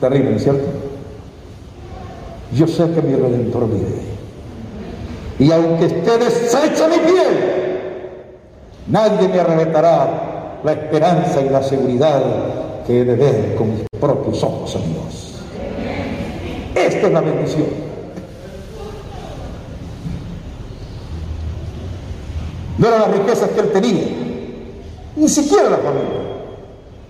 Terrible, 0.00 0.38
¿cierto? 0.38 0.83
Yo 2.54 2.68
sé 2.68 2.88
que 2.92 3.02
mi 3.02 3.16
Redentor 3.16 3.68
vive. 3.68 4.14
Y 5.40 5.50
aunque 5.50 5.86
esté 5.86 6.18
deshecha 6.18 6.86
mi 6.88 6.98
piel, 6.98 8.10
nadie 8.86 9.28
me 9.28 9.40
arrebatará 9.40 10.60
la 10.62 10.72
esperanza 10.72 11.40
y 11.40 11.48
la 11.48 11.62
seguridad 11.62 12.22
que 12.86 13.00
he 13.00 13.04
de 13.04 13.16
ver 13.16 13.54
con 13.56 13.70
mis 13.70 13.82
propios 13.98 14.42
ojos 14.44 14.76
a 14.76 14.78
Dios. 14.78 15.42
Esta 16.76 17.06
es 17.08 17.12
la 17.12 17.20
bendición. 17.20 17.66
No 22.78 22.86
eran 22.88 23.00
las 23.00 23.18
riquezas 23.18 23.50
que 23.50 23.60
él 23.60 23.72
tenía, 23.72 24.04
ni 25.16 25.28
siquiera 25.28 25.70
la 25.70 25.78
familia. 25.78 26.20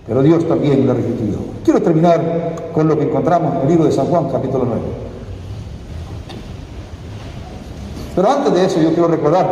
Pero 0.07 0.23
Dios 0.23 0.47
también 0.47 0.87
la 0.87 0.93
restituyó. 0.93 1.37
Quiero 1.63 1.81
terminar 1.81 2.71
con 2.73 2.87
lo 2.87 2.97
que 2.97 3.05
encontramos 3.05 3.55
en 3.55 3.61
el 3.61 3.67
libro 3.67 3.85
de 3.85 3.91
San 3.91 4.05
Juan, 4.07 4.29
capítulo 4.29 4.65
9. 4.65 5.04
Pero 8.15 8.31
antes 8.31 8.53
de 8.53 8.65
eso 8.65 8.79
yo 8.79 8.89
quiero 8.89 9.07
recordar 9.09 9.47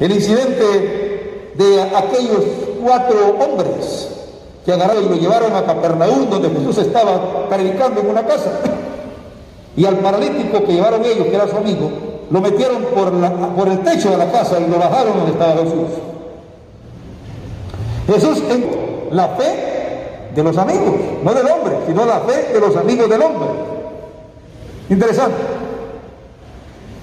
el 0.00 0.10
incidente 0.10 1.52
de 1.54 1.82
aquellos 1.82 2.44
cuatro 2.82 3.36
hombres 3.38 4.08
que 4.64 4.72
agarraron 4.72 5.04
y 5.04 5.08
lo 5.10 5.16
llevaron 5.16 5.54
a 5.54 5.64
Capernaum, 5.64 6.28
donde 6.28 6.50
Jesús 6.50 6.78
estaba 6.78 7.48
predicando 7.48 8.00
en 8.00 8.10
una 8.10 8.26
casa. 8.26 8.50
Y 9.76 9.84
al 9.86 9.98
paralítico 9.98 10.64
que 10.64 10.72
llevaron 10.72 11.04
ellos, 11.04 11.26
que 11.26 11.34
era 11.34 11.48
su 11.48 11.56
amigo, 11.56 11.90
lo 12.30 12.40
metieron 12.40 12.82
por, 12.94 13.12
por 13.54 13.68
el 13.68 13.78
techo 13.80 14.10
de 14.10 14.16
la 14.16 14.30
casa 14.30 14.58
y 14.60 14.68
lo 14.68 14.78
bajaron 14.78 15.18
donde 15.18 15.32
estaba 15.32 15.52
Jesús. 15.52 15.88
Jesús 18.06 18.42
en 18.50 19.16
la 19.16 19.28
fe 19.28 20.30
de 20.34 20.42
los 20.42 20.56
amigos, 20.56 20.94
no 21.22 21.34
del 21.34 21.46
hombre, 21.46 21.76
sino 21.86 22.04
la 22.04 22.20
fe 22.20 22.52
de 22.52 22.60
los 22.60 22.76
amigos 22.76 23.08
del 23.08 23.22
hombre. 23.22 23.48
Interesante. 24.90 25.51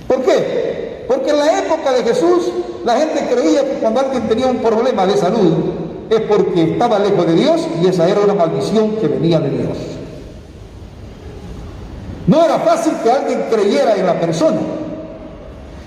¿Por 0.10 0.24
qué? 0.24 1.05
Porque 1.07 1.30
en 1.30 1.38
la 1.38 1.60
época 1.60 1.91
de 1.91 2.03
Jesús 2.03 2.51
la 2.84 2.97
gente 2.97 3.28
creía 3.32 3.62
que 3.64 3.78
cuando 3.80 3.99
alguien 3.99 4.28
tenía 4.28 4.47
un 4.47 4.57
problema 4.57 5.05
de 5.05 5.16
salud, 5.16 5.53
es 6.10 6.22
porque 6.22 6.72
estaba 6.72 6.97
lejos 6.97 7.28
de 7.28 7.34
Dios 7.36 7.68
y 7.80 7.86
esa 7.86 8.10
era 8.10 8.22
una 8.22 8.34
maldición 8.34 8.95
que 8.95 9.07
venía 9.07 9.39
de 9.39 9.51
Dios. 9.51 9.78
No 12.26 12.43
era 12.43 12.57
fácil 12.57 12.93
que 13.03 13.12
alguien 13.12 13.45
creyera 13.51 13.95
en 13.97 14.07
la 14.07 14.20
persona, 14.20 14.57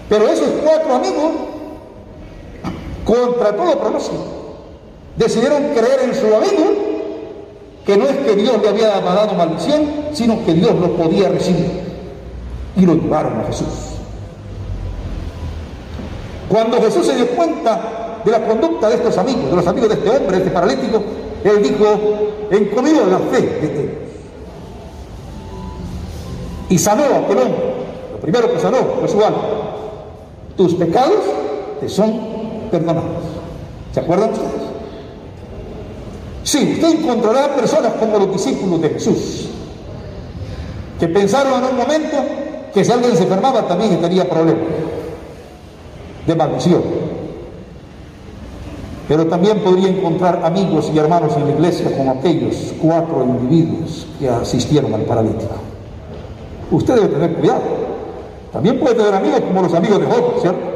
pero 0.08 0.28
esos 0.28 0.50
cuatro 0.62 0.94
amigos, 0.94 1.32
contra 3.04 3.56
todo 3.56 3.80
pronóstico, 3.80 4.24
decidieron 5.16 5.64
creer 5.74 6.00
en 6.04 6.14
su 6.14 6.26
amigo, 6.26 6.74
que 7.84 7.96
no 7.96 8.04
es 8.04 8.16
que 8.18 8.36
Dios 8.36 8.62
le 8.62 8.68
había 8.68 9.00
dado 9.00 9.34
maldición, 9.34 9.82
sino 10.12 10.44
que 10.44 10.54
Dios 10.54 10.76
lo 10.76 10.96
podía 10.96 11.28
recibir. 11.28 11.82
Y 12.76 12.86
lo 12.86 12.94
llevaron 12.94 13.40
a 13.40 13.44
Jesús. 13.46 13.91
Cuando 16.52 16.82
Jesús 16.82 17.06
se 17.06 17.14
dio 17.14 17.28
cuenta 17.28 18.20
de 18.22 18.30
la 18.30 18.46
conducta 18.46 18.90
de 18.90 18.96
estos 18.96 19.16
amigos, 19.16 19.48
de 19.48 19.56
los 19.56 19.66
amigos 19.66 19.88
de 19.88 19.94
este 19.94 20.10
hombre, 20.10 20.36
de 20.36 20.42
este 20.42 20.50
paralítico, 20.50 21.02
él 21.44 21.62
dijo, 21.62 21.98
encomido 22.50 23.06
la 23.06 23.18
fe 23.18 23.40
de 23.40 23.66
ellos. 23.66 23.94
Y 26.68 26.76
sanó 26.76 27.04
a 27.04 27.18
aquel 27.20 27.38
hombre. 27.38 27.74
Lo 28.12 28.20
primero 28.20 28.52
que 28.52 28.60
sanó 28.60 28.76
fue 29.00 29.08
su 29.08 29.24
alma. 29.24 29.38
Tus 30.54 30.74
pecados 30.74 31.20
te 31.80 31.88
son 31.88 32.20
perdonados. 32.70 33.04
¿Se 33.94 34.00
acuerdan 34.00 34.32
ustedes? 34.32 34.50
Sí, 36.42 36.72
usted 36.74 37.00
encontrará 37.00 37.56
personas 37.56 37.94
como 37.94 38.18
los 38.18 38.30
discípulos 38.30 38.82
de 38.82 38.90
Jesús, 38.90 39.48
que 41.00 41.08
pensaron 41.08 41.64
en 41.64 41.70
un 41.70 41.76
momento 41.78 42.18
que 42.74 42.84
si 42.84 42.92
alguien 42.92 43.16
se 43.16 43.22
enfermaba 43.22 43.66
también 43.66 43.98
tenía 44.02 44.28
problemas 44.28 44.81
de 46.26 46.34
maldición. 46.34 46.82
Pero 49.08 49.26
también 49.26 49.58
podría 49.60 49.88
encontrar 49.88 50.40
amigos 50.44 50.90
y 50.94 50.98
hermanos 50.98 51.36
en 51.36 51.46
la 51.46 51.52
iglesia 51.52 51.96
como 51.96 52.12
aquellos 52.12 52.72
cuatro 52.80 53.24
individuos 53.24 54.06
que 54.18 54.28
asistieron 54.28 54.94
al 54.94 55.02
paralítico. 55.02 55.54
Usted 56.70 56.94
debe 56.94 57.08
tener 57.08 57.34
cuidado. 57.34 57.60
También 58.52 58.78
puede 58.78 58.94
tener 58.94 59.14
amigos 59.14 59.40
como 59.40 59.62
los 59.62 59.74
amigos 59.74 60.00
de 60.00 60.06
Job, 60.06 60.40
¿cierto? 60.40 60.72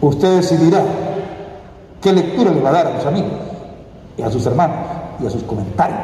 Usted 0.00 0.36
decidirá 0.36 0.84
qué 2.00 2.12
lectura 2.12 2.52
le 2.52 2.60
va 2.60 2.70
a 2.70 2.72
dar 2.72 2.86
a 2.86 2.96
sus 2.96 3.06
amigos 3.06 3.32
y 4.16 4.22
a 4.22 4.30
sus 4.30 4.46
hermanos 4.46 4.76
y 5.22 5.26
a 5.26 5.30
sus 5.30 5.42
comentarios 5.42 5.98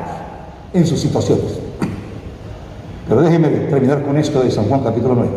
en 0.72 0.86
sus 0.86 1.00
situaciones. 1.00 1.58
Pero 3.08 3.22
déjeme 3.22 3.48
terminar 3.48 4.02
con 4.02 4.16
esto 4.16 4.42
de 4.42 4.50
San 4.50 4.64
Juan 4.68 4.82
capítulo 4.82 5.14
9, 5.14 5.30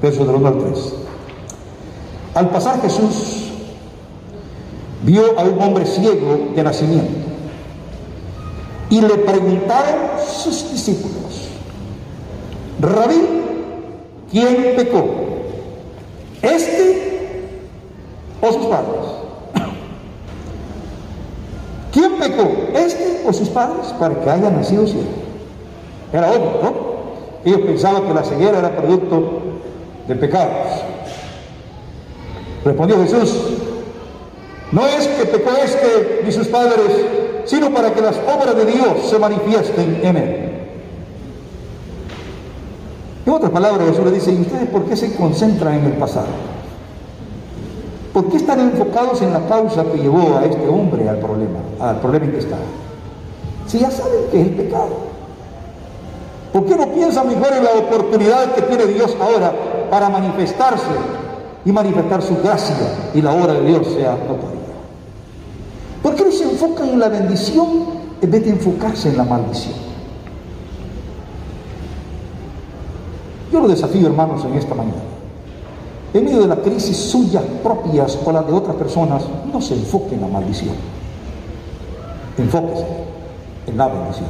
versos 0.00 0.26
del 0.26 0.36
1 0.36 0.48
al 0.48 0.58
3. 0.58 0.94
Al 2.34 2.50
pasar 2.50 2.80
Jesús 2.82 3.50
vio 5.02 5.38
a 5.38 5.42
un 5.42 5.60
hombre 5.60 5.86
ciego 5.86 6.50
de 6.54 6.62
nacimiento 6.62 7.26
y 8.90 9.00
le 9.00 9.14
preguntaron 9.16 9.94
sus 10.26 10.70
discípulos, 10.70 11.48
Rabí, 12.80 13.22
¿quién 14.30 14.76
pecó? 14.76 15.04
¿Este 16.42 17.58
o 18.42 18.52
sus 18.52 18.66
padres? 18.66 19.00
¿Quién 21.92 22.12
pecó? 22.18 22.48
¿Este 22.74 23.24
o 23.26 23.32
sus 23.32 23.48
padres 23.48 23.86
para 23.98 24.14
que 24.20 24.30
haya 24.30 24.50
nacido 24.50 24.86
ciego? 24.86 25.08
Era 26.12 26.30
obvio, 26.30 26.60
¿no? 26.62 26.72
Ellos 27.44 27.60
pensaban 27.60 28.02
que 28.02 28.14
la 28.14 28.24
ceguera 28.24 28.58
era 28.58 28.76
producto 28.76 29.45
de 30.06 30.14
pecados. 30.14 30.82
Respondió 32.64 33.00
Jesús, 33.02 33.34
no 34.72 34.86
es 34.86 35.06
que 35.06 35.26
pecó 35.26 35.50
este 35.62 36.22
ni 36.24 36.32
sus 36.32 36.48
padres, 36.48 36.90
sino 37.44 37.70
para 37.72 37.92
que 37.92 38.00
las 38.00 38.16
obras 38.16 38.56
de 38.56 38.66
Dios 38.66 39.08
se 39.08 39.18
manifiesten 39.18 40.00
en 40.02 40.16
él. 40.16 40.52
En 43.24 43.32
otras 43.32 43.50
palabras, 43.50 43.88
Jesús 43.88 44.04
le 44.04 44.10
dice, 44.12 44.32
¿y 44.32 44.40
ustedes 44.40 44.68
por 44.68 44.84
qué 44.84 44.96
se 44.96 45.14
concentran 45.14 45.74
en 45.74 45.84
el 45.86 45.92
pasado? 45.92 46.26
¿Por 48.12 48.30
qué 48.30 48.36
están 48.38 48.60
enfocados 48.60 49.20
en 49.22 49.32
la 49.32 49.46
causa 49.46 49.84
que 49.84 49.98
llevó 49.98 50.38
a 50.38 50.44
este 50.44 50.66
hombre 50.68 51.08
al 51.08 51.18
problema, 51.18 51.58
al 51.80 52.00
problema 52.00 52.26
en 52.26 52.32
que 52.32 52.38
está? 52.38 52.56
Si 53.66 53.78
ya 53.78 53.90
saben 53.90 54.30
que 54.30 54.40
es 54.40 54.46
el 54.46 54.54
pecado. 54.54 55.06
¿Por 56.52 56.64
qué 56.64 56.76
no 56.76 56.86
piensan 56.92 57.28
mejor 57.28 57.52
en 57.52 57.64
la 57.64 57.72
oportunidad 57.72 58.54
que 58.54 58.62
tiene 58.62 58.86
Dios 58.86 59.16
ahora 59.20 59.52
para 59.90 60.08
manifestarse 60.08 60.84
y 61.64 61.72
manifestar 61.72 62.22
su 62.22 62.36
gracia 62.42 62.76
y 63.14 63.22
la 63.22 63.32
obra 63.32 63.54
de 63.54 63.66
Dios 63.66 63.86
sea 63.94 64.12
notoria? 64.12 64.66
¿Por 66.02 66.14
qué 66.14 66.30
se 66.30 66.44
enfocan 66.44 66.88
en 66.88 67.00
la 67.00 67.08
bendición 67.08 67.66
en 68.20 68.30
vez 68.30 68.44
de 68.44 68.50
enfocarse 68.50 69.08
en 69.08 69.16
la 69.16 69.24
maldición? 69.24 69.74
Yo 73.52 73.60
lo 73.60 73.68
desafío, 73.68 74.06
hermanos, 74.06 74.44
en 74.44 74.54
esta 74.54 74.74
mañana 74.74 75.16
en 76.18 76.24
medio 76.24 76.40
de 76.40 76.48
la 76.48 76.56
crisis 76.56 76.96
suyas 76.96 77.42
propias 77.62 78.18
o 78.24 78.32
las 78.32 78.46
de 78.46 78.52
otras 78.52 78.76
personas, 78.76 79.22
no 79.52 79.60
se 79.60 79.74
enfoque 79.74 80.14
en 80.14 80.22
la 80.22 80.28
maldición. 80.28 80.74
Enfóquese 82.38 82.86
en 83.66 83.76
la 83.76 83.88
bendición. 83.88 84.28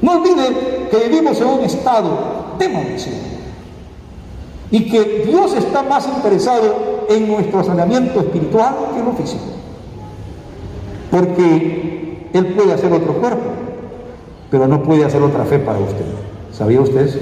No 0.00 0.12
olvide 0.12 0.88
que 0.90 1.08
vivimos 1.08 1.40
en 1.40 1.46
un 1.46 1.60
estado 1.60 2.10
de 2.58 2.68
maldición 2.68 3.37
y 4.70 4.90
que 4.90 5.24
Dios 5.26 5.54
está 5.54 5.82
más 5.82 6.06
interesado 6.06 7.06
en 7.08 7.28
nuestro 7.28 7.64
saneamiento 7.64 8.20
espiritual 8.20 8.74
que 8.92 9.00
en 9.00 9.04
lo 9.06 9.12
físico. 9.12 9.44
Porque 11.10 12.28
Él 12.32 12.46
puede 12.54 12.74
hacer 12.74 12.92
otro 12.92 13.14
cuerpo, 13.14 13.50
pero 14.50 14.68
no 14.68 14.82
puede 14.82 15.04
hacer 15.04 15.22
otra 15.22 15.44
fe 15.44 15.58
para 15.58 15.78
usted. 15.78 16.04
¿Sabía 16.52 16.80
usted 16.80 17.00
eso? 17.00 17.18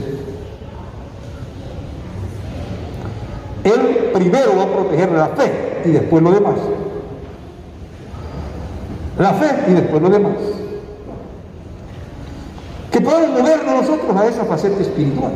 Él 3.63 4.11
primero 4.13 4.57
va 4.57 4.65
a 4.65 4.67
proteger 4.67 5.13
la 5.13 5.29
fe 5.29 5.83
y 5.85 5.91
después 5.91 6.23
lo 6.23 6.33
demás. 6.33 6.55
La 9.19 9.33
fe 9.35 9.71
y 9.71 9.75
después 9.75 10.03
lo 10.03 10.09
demás. 10.09 10.33
Que 12.91 13.01
podamos 13.01 13.41
movernos 13.41 13.83
nosotros 13.83 14.17
a 14.17 14.27
esa 14.27 14.45
faceta 14.45 14.81
espiritual 14.81 15.33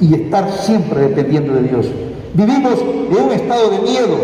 y 0.00 0.14
estar 0.14 0.50
siempre 0.50 1.00
dependiendo 1.00 1.52
de 1.54 1.62
Dios. 1.62 1.86
Vivimos 2.34 2.80
en 2.80 3.22
un 3.22 3.32
estado 3.32 3.70
de 3.70 3.78
miedo, 3.80 4.16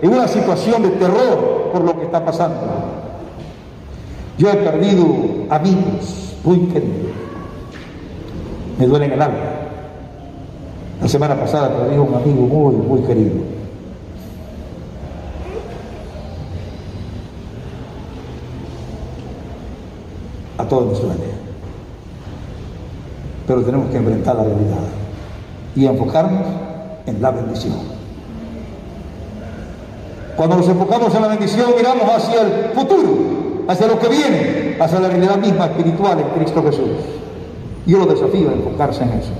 en 0.00 0.12
una 0.12 0.26
situación 0.26 0.82
de 0.82 0.90
terror 0.90 1.70
por 1.72 1.84
lo 1.84 1.98
que 1.98 2.06
está 2.06 2.24
pasando. 2.24 2.56
Yo 4.38 4.50
he 4.50 4.54
perdido 4.54 5.04
amigos 5.50 6.36
muy 6.44 6.60
queridos. 6.60 7.12
Me 8.78 8.86
duele 8.86 9.06
en 9.06 9.12
el 9.12 9.22
alma. 9.22 9.38
La 11.00 11.08
semana 11.08 11.38
pasada 11.38 11.76
perdí 11.76 11.98
un 11.98 12.14
amigo 12.14 12.46
muy, 12.46 12.74
muy 12.76 13.00
querido. 13.02 13.34
A 20.56 20.64
todos 20.64 20.86
nos 20.86 21.02
duele. 21.02 21.32
Pero 23.46 23.62
tenemos 23.62 23.90
que 23.90 23.96
enfrentar 23.96 24.36
la 24.36 24.44
realidad 24.44 25.01
y 25.74 25.86
enfocarnos 25.86 26.42
en 27.06 27.22
la 27.22 27.30
bendición. 27.30 27.74
Cuando 30.36 30.56
nos 30.56 30.68
enfocamos 30.68 31.14
en 31.14 31.22
la 31.22 31.28
bendición, 31.28 31.70
miramos 31.76 32.04
hacia 32.10 32.42
el 32.42 32.70
futuro, 32.74 33.64
hacia 33.68 33.86
lo 33.86 33.98
que 33.98 34.08
viene, 34.08 34.76
hacia 34.80 35.00
la 35.00 35.08
realidad 35.08 35.36
misma 35.36 35.66
espiritual 35.66 36.18
en 36.18 36.28
Cristo 36.38 36.62
Jesús. 36.62 36.90
Yo 37.86 37.98
lo 37.98 38.06
desafío 38.06 38.50
a 38.50 38.52
enfocarse 38.52 39.02
en 39.02 39.10
eso 39.10 39.32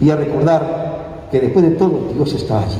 y 0.00 0.10
a 0.10 0.16
recordar 0.16 1.28
que 1.30 1.40
después 1.40 1.64
de 1.64 1.72
todo 1.72 2.10
Dios 2.14 2.32
está 2.32 2.60
allí 2.60 2.76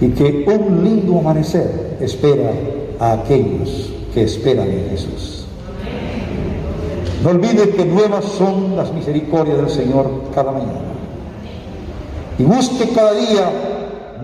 y 0.00 0.08
que 0.10 0.44
un 0.48 0.84
lindo 0.84 1.18
amanecer 1.18 1.98
espera 2.00 2.52
a 3.00 3.12
aquellos 3.12 3.90
que 4.14 4.22
esperan 4.22 4.70
en 4.70 4.90
Jesús. 4.90 5.37
No 7.22 7.30
olvide 7.30 7.70
que 7.70 7.84
nuevas 7.84 8.24
son 8.24 8.76
las 8.76 8.92
misericordias 8.92 9.56
del 9.56 9.70
Señor 9.70 10.30
cada 10.34 10.52
mañana. 10.52 10.80
Y 12.38 12.44
busque 12.44 12.90
cada 12.90 13.12
día 13.14 13.50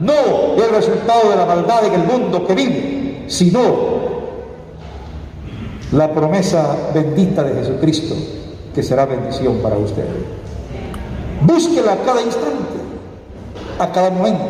no 0.00 0.62
el 0.62 0.70
resultado 0.70 1.30
de 1.30 1.36
la 1.36 1.46
maldad 1.46 1.86
en 1.86 1.94
el 1.94 2.06
mundo 2.06 2.46
que 2.46 2.54
vive, 2.54 3.24
sino 3.26 3.60
la 5.92 6.12
promesa 6.12 6.76
bendita 6.94 7.42
de 7.42 7.54
Jesucristo, 7.54 8.14
que 8.74 8.82
será 8.82 9.06
bendición 9.06 9.58
para 9.58 9.76
usted. 9.76 10.06
Búsquela 11.42 11.92
a 11.92 11.96
cada 11.98 12.22
instante, 12.22 12.78
a 13.78 13.92
cada 13.92 14.10
momento. 14.10 14.44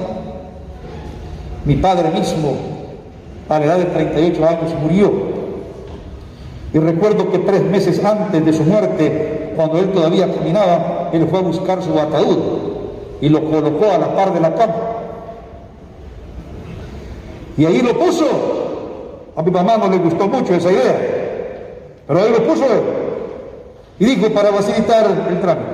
Mi 1.64 1.76
padre 1.76 2.10
mismo, 2.10 2.56
a 3.48 3.58
la 3.58 3.64
edad 3.64 3.78
de 3.78 3.84
38 3.86 4.46
años, 4.46 4.74
murió. 4.82 5.33
Y 6.74 6.78
recuerdo 6.80 7.30
que 7.30 7.38
tres 7.38 7.62
meses 7.62 8.04
antes 8.04 8.44
de 8.44 8.52
su 8.52 8.64
muerte, 8.64 9.52
cuando 9.54 9.78
él 9.78 9.92
todavía 9.92 10.34
caminaba, 10.34 11.10
él 11.12 11.28
fue 11.30 11.38
a 11.38 11.42
buscar 11.42 11.80
su 11.80 11.96
ataúd 11.96 12.38
y 13.20 13.28
lo 13.28 13.44
colocó 13.44 13.92
a 13.92 13.98
la 13.98 14.14
par 14.16 14.34
de 14.34 14.40
la 14.40 14.52
cama. 14.56 14.74
Y 17.56 17.64
ahí 17.64 17.80
lo 17.80 17.96
puso. 17.96 18.26
A 19.36 19.42
mi 19.42 19.52
mamá 19.52 19.76
no 19.76 19.88
le 19.88 19.98
gustó 19.98 20.26
mucho 20.26 20.52
esa 20.52 20.72
idea, 20.72 20.96
pero 22.08 22.20
ahí 22.20 22.30
lo 22.32 22.44
puso 22.44 22.64
él. 22.64 22.82
Y 24.00 24.04
dijo, 24.06 24.28
para 24.30 24.52
facilitar 24.52 25.06
el 25.30 25.40
trámite. 25.40 25.70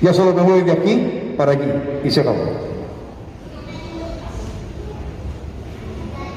Ya 0.00 0.14
solo 0.14 0.32
me 0.32 0.42
voy 0.42 0.62
de 0.62 0.72
aquí 0.72 1.34
para 1.36 1.52
allí 1.52 1.72
y 2.04 2.10
se 2.10 2.20
acabó. 2.20 2.38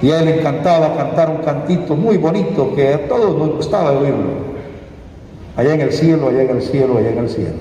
Y 0.04 0.12
a 0.12 0.20
él 0.20 0.26
le 0.26 0.40
encantaba 0.40 0.98
cantar 0.98 1.30
un 1.30 1.38
cantito 1.38 1.96
muy 1.96 2.18
bonito 2.18 2.76
que 2.76 2.94
a 2.94 3.08
todos 3.08 3.38
nos 3.38 3.56
gustaba 3.56 3.94
oírlo. 3.94 4.54
Allá 5.56 5.76
en 5.76 5.80
el 5.80 5.94
cielo, 5.94 6.28
allá 6.28 6.42
en 6.42 6.50
el 6.50 6.62
cielo, 6.62 6.98
allá 6.98 7.12
en 7.12 7.18
el 7.20 7.30
cielo. 7.30 7.54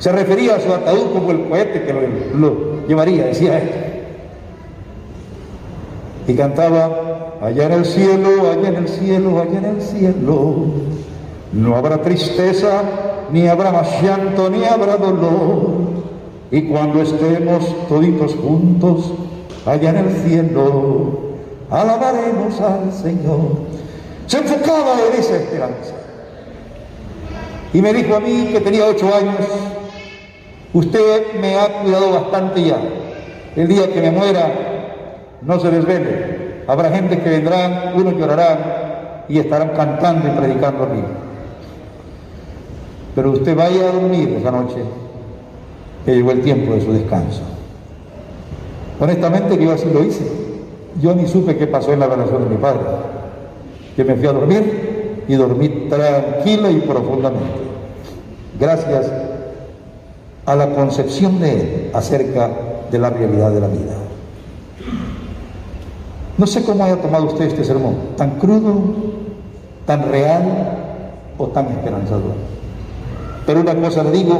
Se 0.00 0.10
refería 0.10 0.56
a 0.56 0.60
su 0.60 0.72
ataúd 0.72 1.12
como 1.12 1.30
el 1.30 1.48
cohete 1.48 1.84
que 1.84 1.92
lo, 1.92 2.86
llevaría, 2.88 3.26
decía 3.26 3.60
él. 3.60 3.70
Y 6.26 6.34
cantaba, 6.34 7.36
allá 7.40 7.66
en 7.66 7.72
el 7.72 7.84
cielo, 7.84 8.50
allá 8.50 8.70
en 8.70 8.76
el 8.78 8.88
cielo, 8.88 9.40
allá 9.40 9.58
en 9.58 9.64
el 9.64 9.80
cielo, 9.80 10.54
no 11.52 11.76
habrá 11.76 12.02
tristeza, 12.02 12.82
ni 13.30 13.46
habrá 13.46 13.70
más 13.70 14.02
llanto, 14.02 14.50
ni 14.50 14.64
habrá 14.64 14.96
dolor. 14.96 15.70
Y 16.50 16.62
cuando 16.62 17.00
estemos 17.00 17.88
toditos 17.88 18.34
juntos 18.34 19.12
allá 19.68 19.90
en 19.90 19.96
el 19.96 20.16
cielo, 20.16 21.18
alabaremos 21.70 22.60
al 22.60 22.92
Señor. 22.92 23.68
Se 24.26 24.38
enfocaba 24.38 24.94
en 25.08 25.20
esa 25.20 25.36
esperanza. 25.36 25.94
Y 27.72 27.82
me 27.82 27.92
dijo 27.92 28.16
a 28.16 28.20
mí 28.20 28.48
que 28.52 28.60
tenía 28.60 28.86
ocho 28.86 29.14
años, 29.14 29.36
usted 30.72 31.38
me 31.40 31.58
ha 31.58 31.82
cuidado 31.82 32.12
bastante 32.12 32.62
ya. 32.64 32.78
El 33.56 33.68
día 33.68 33.92
que 33.92 34.00
me 34.00 34.10
muera, 34.10 34.52
no 35.42 35.60
se 35.60 35.70
desvele. 35.70 36.64
Habrá 36.66 36.90
gente 36.90 37.18
que 37.20 37.28
vendrán, 37.28 37.92
unos 37.94 38.14
llorarán 38.14 38.58
y 39.28 39.38
estarán 39.38 39.70
cantando 39.70 40.28
y 40.28 40.30
predicando 40.36 40.84
a 40.84 40.86
mí. 40.86 41.02
Pero 43.14 43.32
usted 43.32 43.56
vaya 43.56 43.88
a 43.88 43.92
dormir 43.92 44.36
esa 44.40 44.50
noche, 44.50 44.82
que 46.04 46.14
llegó 46.14 46.30
el 46.30 46.42
tiempo 46.42 46.72
de 46.72 46.80
su 46.80 46.92
descanso. 46.92 47.57
Honestamente, 49.00 49.62
yo 49.62 49.72
así 49.72 49.86
lo 49.92 50.04
hice. 50.04 50.24
Yo 51.00 51.14
ni 51.14 51.26
supe 51.26 51.56
qué 51.56 51.66
pasó 51.66 51.92
en 51.92 52.00
la 52.00 52.06
relación 52.06 52.44
de 52.44 52.50
mi 52.50 52.56
padre. 52.56 52.80
Que 53.96 54.04
me 54.04 54.16
fui 54.16 54.26
a 54.26 54.32
dormir 54.32 55.24
y 55.28 55.34
dormí 55.34 55.68
tranquila 55.88 56.70
y 56.70 56.80
profundamente. 56.80 57.68
Gracias 58.58 59.12
a 60.46 60.56
la 60.56 60.74
concepción 60.74 61.40
de 61.40 61.52
él 61.52 61.90
acerca 61.92 62.50
de 62.90 62.98
la 62.98 63.10
realidad 63.10 63.50
de 63.52 63.60
la 63.60 63.68
vida. 63.68 63.94
No 66.36 66.46
sé 66.46 66.64
cómo 66.64 66.84
haya 66.84 66.96
tomado 66.96 67.26
usted 67.26 67.46
este 67.46 67.64
sermón, 67.64 67.96
tan 68.16 68.38
crudo, 68.38 68.74
tan 69.84 70.08
real 70.10 71.34
o 71.36 71.48
tan 71.48 71.66
esperanzador. 71.66 72.34
Pero 73.44 73.60
una 73.60 73.74
cosa 73.74 74.04
le 74.04 74.12
digo, 74.12 74.38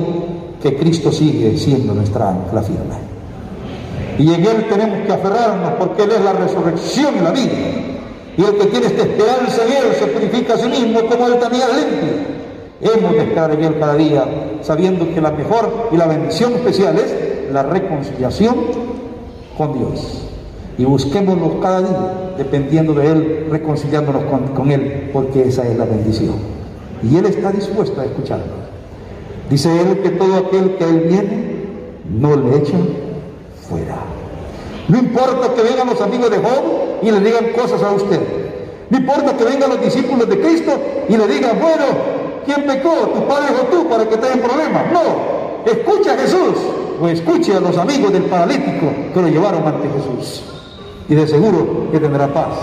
que 0.63 0.77
Cristo 0.77 1.13
sigue 1.13 1.57
siendo 1.57 1.95
nuestra 1.95 2.31
ancla 2.31 2.63
firme. 2.63 3.08
Y 4.19 4.35
en 4.35 4.45
Él 4.45 4.67
tenemos 4.69 5.07
que 5.07 5.13
aferrarnos 5.13 5.73
porque 5.79 6.03
Él 6.03 6.11
es 6.11 6.21
la 6.21 6.33
resurrección 6.33 7.17
y 7.17 7.21
la 7.21 7.31
vida. 7.31 7.53
Y 8.37 8.45
el 8.45 8.57
que 8.57 8.67
tiene 8.67 8.87
esta 8.87 9.03
esperanza 9.03 9.65
en 9.65 9.73
Él 9.73 9.95
se 9.99 10.07
purifica 10.09 10.55
a 10.55 10.59
sí 10.59 10.69
mismo 10.69 11.01
como 11.09 11.27
Él 11.29 11.39
también 11.39 11.63
es 11.63 11.77
limpio. 11.77 12.39
Hemos 12.81 13.13
de 13.13 13.23
estar 13.23 13.51
en 13.53 13.65
Él 13.65 13.77
cada 13.79 13.95
día, 13.95 14.25
sabiendo 14.63 15.13
que 15.15 15.21
la 15.21 15.31
mejor 15.31 15.89
y 15.93 15.97
la 15.97 16.07
bendición 16.07 16.53
especial 16.55 16.97
es 16.99 17.53
la 17.53 17.63
reconciliación 17.63 18.57
con 19.57 19.79
Dios. 19.79 20.25
Y 20.79 20.85
busquémoslo 20.85 21.61
cada 21.61 21.81
día, 21.81 22.35
dependiendo 22.39 22.95
de 22.95 23.07
Él, 23.09 23.47
reconciliándonos 23.51 24.23
con, 24.55 24.71
Él, 24.71 25.11
porque 25.13 25.49
esa 25.49 25.67
es 25.67 25.77
la 25.77 25.85
bendición. 25.85 26.37
Y 27.03 27.17
Él 27.17 27.27
está 27.27 27.53
dispuesto 27.53 28.01
a 28.01 28.05
escucharnos. 28.05 28.47
Dice 29.51 29.69
Él 29.81 30.01
que 30.01 30.11
todo 30.11 30.37
aquel 30.37 30.77
que 30.77 30.85
a 30.85 30.89
Él 30.89 31.01
viene, 31.09 31.49
no 32.09 32.37
le 32.37 32.59
echan 32.59 33.08
fuera. 33.69 33.97
No 34.89 34.99
importa 34.99 35.55
que 35.55 35.63
vengan 35.63 35.89
los 35.89 36.01
amigos 36.01 36.31
de 36.31 36.39
Job 36.39 37.03
y 37.03 37.11
le 37.11 37.21
digan 37.21 37.53
cosas 37.53 37.83
a 37.83 37.93
usted. 37.93 38.21
No 38.91 38.99
importa 38.99 39.37
que 39.37 39.45
vengan 39.45 39.71
los 39.71 39.81
discípulos 39.83 40.29
de 40.29 40.41
Cristo 40.41 40.73
y 41.09 41.17
le 41.17 41.27
digan, 41.27 41.59
bueno, 41.61 41.85
¿quién 42.47 42.63
pecó? 42.67 42.95
¿Tu 43.15 43.29
padre 43.29 43.49
o 43.61 43.67
tú 43.67 43.89
para 43.89 44.09
que 44.09 44.17
te 44.17 44.27
problemas? 44.39 44.93
No, 44.93 45.71
escucha 45.71 46.15
a 46.15 46.17
Jesús 46.17 46.57
o 47.01 47.09
escuche 47.09 47.55
a 47.55 47.61
los 47.61 47.77
amigos 47.77 48.13
del 48.13 48.25
paralítico 48.25 48.87
que 49.13 49.21
lo 49.21 49.29
llevaron 49.29 49.67
ante 49.67 49.89
Jesús. 49.89 50.43
Y 51.09 51.15
de 51.15 51.27
seguro 51.27 51.91
que 51.93 52.01
tendrá 52.01 52.29
paz 52.29 52.55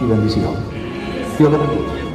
y 0.00 0.04
bendición. 0.04 0.54
Dios 1.38 1.52
le 1.52 1.58
bendiga. 1.58 2.07